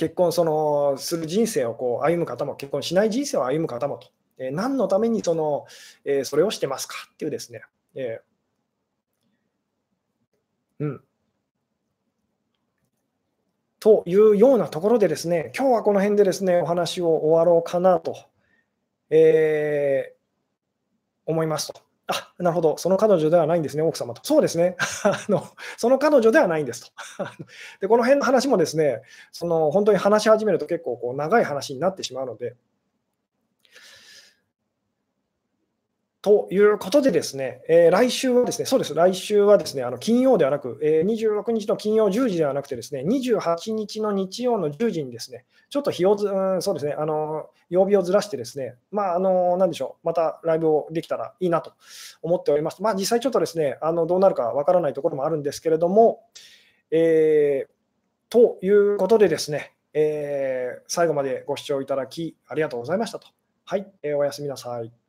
[0.01, 5.67] 結婚そのする人生をこう歩む方も、結婚しない人生を歩む方もと、えー、何のためにその、
[6.07, 7.61] えー、それをしてますかっていうですね、
[7.95, 11.01] えー、うん。
[13.79, 18.17] というようなところでですね、今日はこの辺でですね、お話を終わろうかなと、
[19.11, 21.90] えー、思いますと。
[22.11, 24.21] あ、なるほど、その彼女ではないんですね、奥様と。
[24.25, 25.47] そうですね、 あの
[25.77, 26.93] その彼女ではないんですと。
[27.81, 29.03] で、この辺の話もですね、
[29.33, 32.57] その本当に話し始めると結構こう長い話になってしまうので、
[36.23, 51.73] ということでですね、えー、来週はですね、そうです、来週はですね、あの金曜ではなく、えー、26日の金曜10時ではなくてですね、28日の日曜の10時にですね、ちょっと日をず、うん、そうですね、あの曜日をずらしてですね、まあ、あの、なんでしょう、またライブをできたらいいなと
[52.21, 52.83] 思っております。
[52.83, 56.27] まあ、実際ちょっとですね、あのどうなるかわからないところもあるんですけれども、
[56.91, 57.73] えー、
[58.29, 63.29] ということでですね、えー、最後までご視聴いただきありがとうございましたと。
[63.65, 65.00] はい、えー、おやすみなさい。